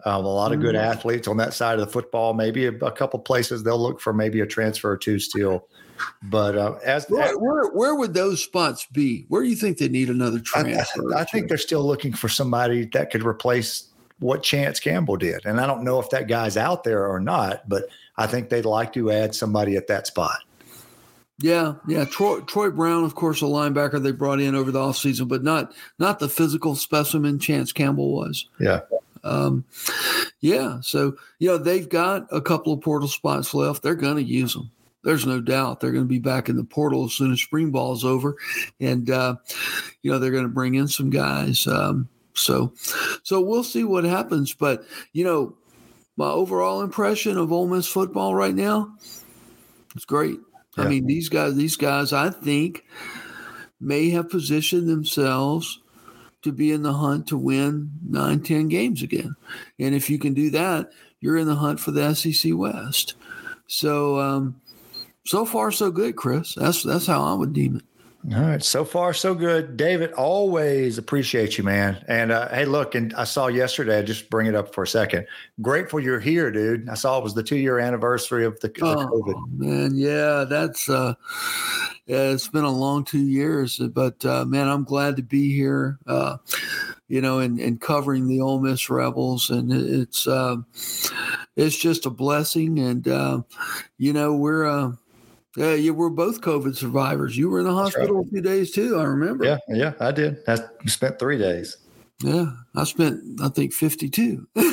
Um, 0.05 0.23
a 0.23 0.29
lot 0.29 0.53
of 0.53 0.61
good 0.61 0.75
mm-hmm. 0.75 0.91
athletes 0.91 1.27
on 1.27 1.37
that 1.37 1.55
side 1.55 1.79
of 1.79 1.85
the 1.85 1.91
football. 1.91 2.35
Maybe 2.35 2.67
a, 2.67 2.71
a, 2.71 2.91
couple 2.91 3.19
places 3.19 3.63
they'll 3.63 3.81
look 3.81 3.99
for 3.99 4.13
maybe 4.13 4.41
a 4.41 4.45
transfer 4.45 4.91
or 4.91 4.97
two 4.97 5.17
still. 5.17 5.67
But 6.21 6.55
uh, 6.55 6.75
as, 6.85 7.07
where, 7.09 7.35
where, 7.39 7.71
where 7.71 7.95
would 7.95 8.13
those 8.13 8.43
spots 8.43 8.85
be? 8.91 9.25
Where 9.29 9.41
do 9.41 9.49
you 9.49 9.55
think 9.55 9.79
they 9.79 9.89
need 9.89 10.09
another 10.09 10.39
transfer? 10.39 11.15
I, 11.15 11.21
I 11.21 11.23
think 11.23 11.49
they're 11.49 11.57
still 11.57 11.83
looking 11.83 12.13
for 12.13 12.29
somebody 12.29 12.85
that 12.93 13.09
could 13.09 13.25
replace 13.25 13.89
what 14.19 14.43
Chance 14.43 14.79
Campbell 14.79 15.17
did, 15.17 15.45
and 15.45 15.59
I 15.59 15.67
don't 15.67 15.83
know 15.83 15.99
if 15.99 16.09
that 16.11 16.27
guy's 16.27 16.57
out 16.57 16.83
there 16.83 17.07
or 17.07 17.19
not, 17.19 17.67
but 17.69 17.83
I 18.17 18.27
think 18.27 18.49
they'd 18.49 18.65
like 18.65 18.93
to 18.93 19.11
add 19.11 19.35
somebody 19.35 19.75
at 19.75 19.87
that 19.87 20.07
spot. 20.07 20.39
Yeah, 21.39 21.75
yeah. 21.87 22.05
Troy, 22.05 22.39
Troy 22.41 22.71
Brown, 22.71 23.03
of 23.03 23.13
course, 23.13 23.43
a 23.43 23.45
linebacker 23.45 24.01
they 24.01 24.11
brought 24.11 24.39
in 24.39 24.55
over 24.55 24.71
the 24.71 24.79
offseason, 24.79 25.27
but 25.27 25.43
not 25.43 25.71
not 25.99 26.17
the 26.17 26.29
physical 26.29 26.75
specimen 26.75 27.37
Chance 27.37 27.73
Campbell 27.73 28.11
was. 28.11 28.47
Yeah. 28.59 28.81
Um, 29.23 29.65
yeah. 30.39 30.79
So, 30.81 31.15
you 31.37 31.49
know, 31.49 31.57
they've 31.57 31.87
got 31.87 32.27
a 32.31 32.41
couple 32.41 32.73
of 32.73 32.81
portal 32.81 33.07
spots 33.07 33.53
left. 33.53 33.83
They're 33.83 33.95
going 33.95 34.15
to 34.15 34.23
use 34.23 34.53
them. 34.53 34.71
There's 35.03 35.25
no 35.25 35.39
doubt 35.39 35.79
they're 35.79 35.91
going 35.91 36.05
to 36.05 36.09
be 36.09 36.19
back 36.19 36.49
in 36.49 36.55
the 36.57 36.63
portal 36.63 37.05
as 37.05 37.13
soon 37.13 37.31
as 37.31 37.41
spring 37.41 37.71
ball 37.71 37.93
is 37.93 38.03
over. 38.03 38.35
And, 38.79 39.09
uh, 39.09 39.35
you 40.01 40.11
know, 40.11 40.19
they're 40.19 40.31
going 40.31 40.43
to 40.43 40.49
bring 40.49 40.75
in 40.75 40.87
some 40.87 41.09
guys. 41.09 41.67
Um, 41.67 42.09
so, 42.37 42.73
so 43.23 43.41
we'll 43.41 43.63
see 43.63 43.83
what 43.83 44.03
happens. 44.03 44.53
But, 44.53 44.85
you 45.13 45.23
know, 45.23 45.55
my 46.15 46.29
overall 46.29 46.81
impression 46.81 47.37
of 47.37 47.51
Ole 47.51 47.67
Miss 47.67 47.87
football 47.87 48.35
right 48.35 48.55
now, 48.55 48.95
it's 49.95 50.05
great. 50.05 50.39
Yeah. 50.77 50.83
I 50.83 50.87
mean, 50.87 51.05
these 51.05 51.29
guys, 51.29 51.55
these 51.55 51.75
guys, 51.75 52.13
I 52.13 52.29
think, 52.29 52.83
may 53.79 54.09
have 54.11 54.29
positioned 54.29 54.87
themselves 54.87 55.79
to 56.43 56.51
be 56.51 56.71
in 56.71 56.83
the 56.83 56.93
hunt 56.93 57.27
to 57.27 57.37
win 57.37 57.91
nine, 58.07 58.41
ten 58.41 58.67
games 58.67 59.01
again. 59.01 59.35
And 59.79 59.95
if 59.95 60.09
you 60.09 60.19
can 60.19 60.33
do 60.33 60.49
that, 60.51 60.91
you're 61.19 61.37
in 61.37 61.47
the 61.47 61.55
hunt 61.55 61.79
for 61.79 61.91
the 61.91 62.13
SEC 62.13 62.53
West. 62.53 63.15
So, 63.67 64.19
um, 64.19 64.61
so 65.25 65.45
far, 65.45 65.71
so 65.71 65.91
good, 65.91 66.15
Chris. 66.15 66.55
That's 66.55 66.83
that's 66.83 67.07
how 67.07 67.21
I 67.21 67.33
would 67.33 67.53
deem 67.53 67.77
it. 67.77 67.83
All 68.35 68.41
right. 68.41 68.61
So 68.61 68.83
far, 68.83 69.13
so 69.13 69.33
good. 69.33 69.77
David, 69.77 70.11
always 70.11 70.97
appreciate 70.97 71.57
you, 71.57 71.63
man. 71.63 72.03
And 72.09 72.33
uh, 72.33 72.49
hey, 72.49 72.65
look, 72.65 72.93
and 72.93 73.13
I 73.13 73.23
saw 73.23 73.47
yesterday, 73.47 73.99
I 73.99 74.01
just 74.01 74.29
bring 74.29 74.47
it 74.47 74.55
up 74.55 74.73
for 74.73 74.83
a 74.83 74.87
second. 74.87 75.25
Grateful 75.61 76.01
you're 76.01 76.19
here, 76.19 76.51
dude. 76.51 76.89
I 76.89 76.95
saw 76.95 77.17
it 77.17 77.23
was 77.23 77.35
the 77.35 77.43
two 77.43 77.55
year 77.55 77.79
anniversary 77.79 78.43
of 78.43 78.59
the, 78.59 78.67
oh, 78.81 78.95
COVID. 78.95 79.57
Man, 79.57 79.95
yeah, 79.95 80.43
that's, 80.43 80.89
uh, 80.89 81.13
yeah, 82.05 82.31
it's 82.31 82.49
been 82.49 82.65
a 82.65 82.69
long 82.69 83.05
two 83.05 83.25
years, 83.25 83.77
but 83.77 84.23
uh, 84.25 84.43
man, 84.43 84.67
I'm 84.67 84.83
glad 84.83 85.15
to 85.15 85.23
be 85.23 85.55
here, 85.55 85.97
uh, 86.05 86.35
you 87.07 87.21
know, 87.21 87.39
and, 87.39 87.61
and 87.61 87.79
covering 87.79 88.27
the 88.27 88.41
Ole 88.41 88.59
Miss 88.59 88.89
Rebels. 88.89 89.49
And 89.49 89.71
it's, 89.71 90.27
uh, 90.27 90.57
it's 91.55 91.77
just 91.77 92.05
a 92.05 92.09
blessing. 92.09 92.79
And, 92.79 93.07
uh, 93.07 93.43
you 93.97 94.11
know, 94.11 94.35
we're, 94.35 94.65
uh, 94.65 94.91
yeah, 95.57 95.73
you 95.73 95.95
were 95.95 96.11
both 96.11 96.41
COVID 96.41 96.75
survivors. 96.75 97.35
You 97.35 97.49
were 97.49 97.59
in 97.59 97.65
the 97.65 97.73
hospital 97.73 98.17
right. 98.17 98.27
a 98.27 98.29
few 98.29 98.41
days 98.41 98.71
too. 98.71 98.99
I 98.99 99.03
remember. 99.05 99.43
Yeah, 99.43 99.57
yeah, 99.67 99.93
I 99.99 100.11
did. 100.11 100.37
I 100.47 100.59
spent 100.85 101.17
three 101.17 101.39
days. 101.39 101.77
Yeah, 102.21 102.51
I 102.75 102.83
spent 102.83 103.41
I 103.41 103.49
think 103.49 103.73
fifty 103.73 104.07
two. 104.07 104.47
so, 104.55 104.63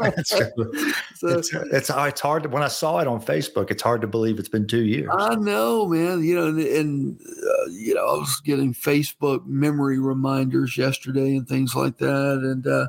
it's, 0.00 1.52
it's 1.52 1.90
it's 1.90 2.20
hard 2.20 2.50
when 2.50 2.62
I 2.62 2.68
saw 2.68 2.98
it 3.00 3.06
on 3.06 3.20
Facebook. 3.20 3.70
It's 3.70 3.82
hard 3.82 4.00
to 4.00 4.06
believe 4.06 4.38
it's 4.38 4.48
been 4.48 4.66
two 4.66 4.84
years. 4.84 5.10
I 5.12 5.34
know, 5.34 5.86
man. 5.86 6.24
You 6.24 6.34
know, 6.34 6.46
and, 6.46 6.60
and 6.60 7.20
uh, 7.20 7.70
you 7.70 7.94
know, 7.94 8.00
I 8.00 8.18
was 8.18 8.40
getting 8.40 8.72
Facebook 8.72 9.44
memory 9.44 9.98
reminders 9.98 10.78
yesterday 10.78 11.36
and 11.36 11.46
things 11.46 11.74
like 11.74 11.98
that, 11.98 12.40
and 12.42 12.66
uh, 12.66 12.88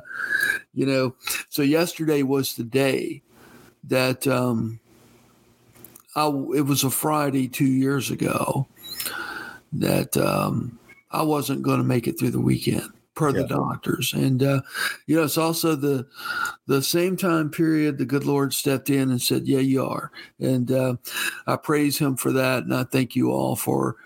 you 0.72 0.86
know, 0.86 1.14
so 1.50 1.60
yesterday 1.60 2.22
was 2.22 2.54
the 2.54 2.64
day 2.64 3.20
that 3.84 4.26
um, 4.26 4.80
I 6.16 6.26
it 6.26 6.66
was 6.66 6.84
a 6.84 6.90
Friday 6.90 7.48
two 7.48 7.66
years 7.66 8.10
ago 8.10 8.66
that 9.72 10.16
um, 10.16 10.78
I 11.10 11.22
wasn't 11.22 11.62
going 11.62 11.78
to 11.78 11.84
make 11.84 12.06
it 12.06 12.18
through 12.18 12.30
the 12.30 12.40
weekend 12.40 12.90
per 13.14 13.30
yeah. 13.30 13.42
the 13.42 13.48
doctors. 13.48 14.12
And 14.12 14.42
uh, 14.42 14.60
you 15.06 15.16
know, 15.16 15.24
it's 15.24 15.38
also 15.38 15.74
the 15.74 16.06
the 16.66 16.82
same 16.82 17.16
time 17.16 17.50
period 17.50 17.98
the 17.98 18.04
good 18.04 18.24
Lord 18.24 18.52
stepped 18.52 18.90
in 18.90 19.10
and 19.10 19.20
said, 19.20 19.46
"Yeah, 19.46 19.60
you 19.60 19.84
are." 19.84 20.10
And 20.38 20.70
uh, 20.70 20.96
I 21.46 21.56
praise 21.56 21.98
Him 21.98 22.16
for 22.16 22.32
that, 22.32 22.64
and 22.64 22.74
I 22.74 22.84
thank 22.84 23.16
you 23.16 23.30
all 23.30 23.56
for 23.56 23.96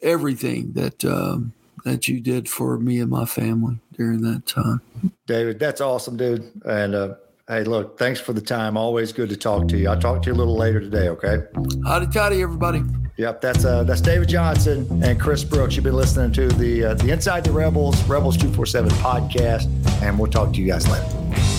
everything 0.00 0.72
that. 0.72 1.04
Um, 1.04 1.52
that 1.84 2.08
you 2.08 2.18
did 2.18 2.48
for 2.48 2.78
me 2.78 2.98
and 2.98 3.10
my 3.10 3.26
family 3.26 3.78
during 3.92 4.22
that 4.22 4.46
time. 4.46 4.80
David, 5.26 5.58
that's 5.58 5.82
awesome, 5.82 6.16
dude. 6.16 6.50
And 6.64 6.94
uh, 6.94 7.14
Hey, 7.46 7.62
look, 7.62 7.98
thanks 7.98 8.18
for 8.20 8.32
the 8.32 8.40
time. 8.40 8.78
Always 8.78 9.12
good 9.12 9.28
to 9.28 9.36
talk 9.36 9.68
to 9.68 9.76
you. 9.76 9.90
I'll 9.90 10.00
talk 10.00 10.22
to 10.22 10.30
you 10.30 10.34
a 10.34 10.38
little 10.38 10.56
later 10.56 10.80
today, 10.80 11.08
okay? 11.10 11.40
Hotty 11.86 12.10
Toddy, 12.10 12.40
everybody. 12.40 12.82
Yep, 13.18 13.42
that's 13.42 13.64
uh 13.66 13.84
that's 13.84 14.00
David 14.00 14.28
Johnson 14.28 15.02
and 15.04 15.20
Chris 15.20 15.44
Brooks. 15.44 15.76
You've 15.76 15.84
been 15.84 15.94
listening 15.94 16.32
to 16.32 16.48
the 16.48 16.84
uh, 16.84 16.94
the 16.94 17.10
Inside 17.10 17.44
the 17.44 17.52
Rebels 17.52 18.02
Rebels 18.04 18.36
247 18.38 18.90
podcast, 18.92 19.66
and 20.02 20.18
we'll 20.18 20.30
talk 20.30 20.54
to 20.54 20.58
you 20.58 20.66
guys 20.66 20.88
later. 20.88 21.53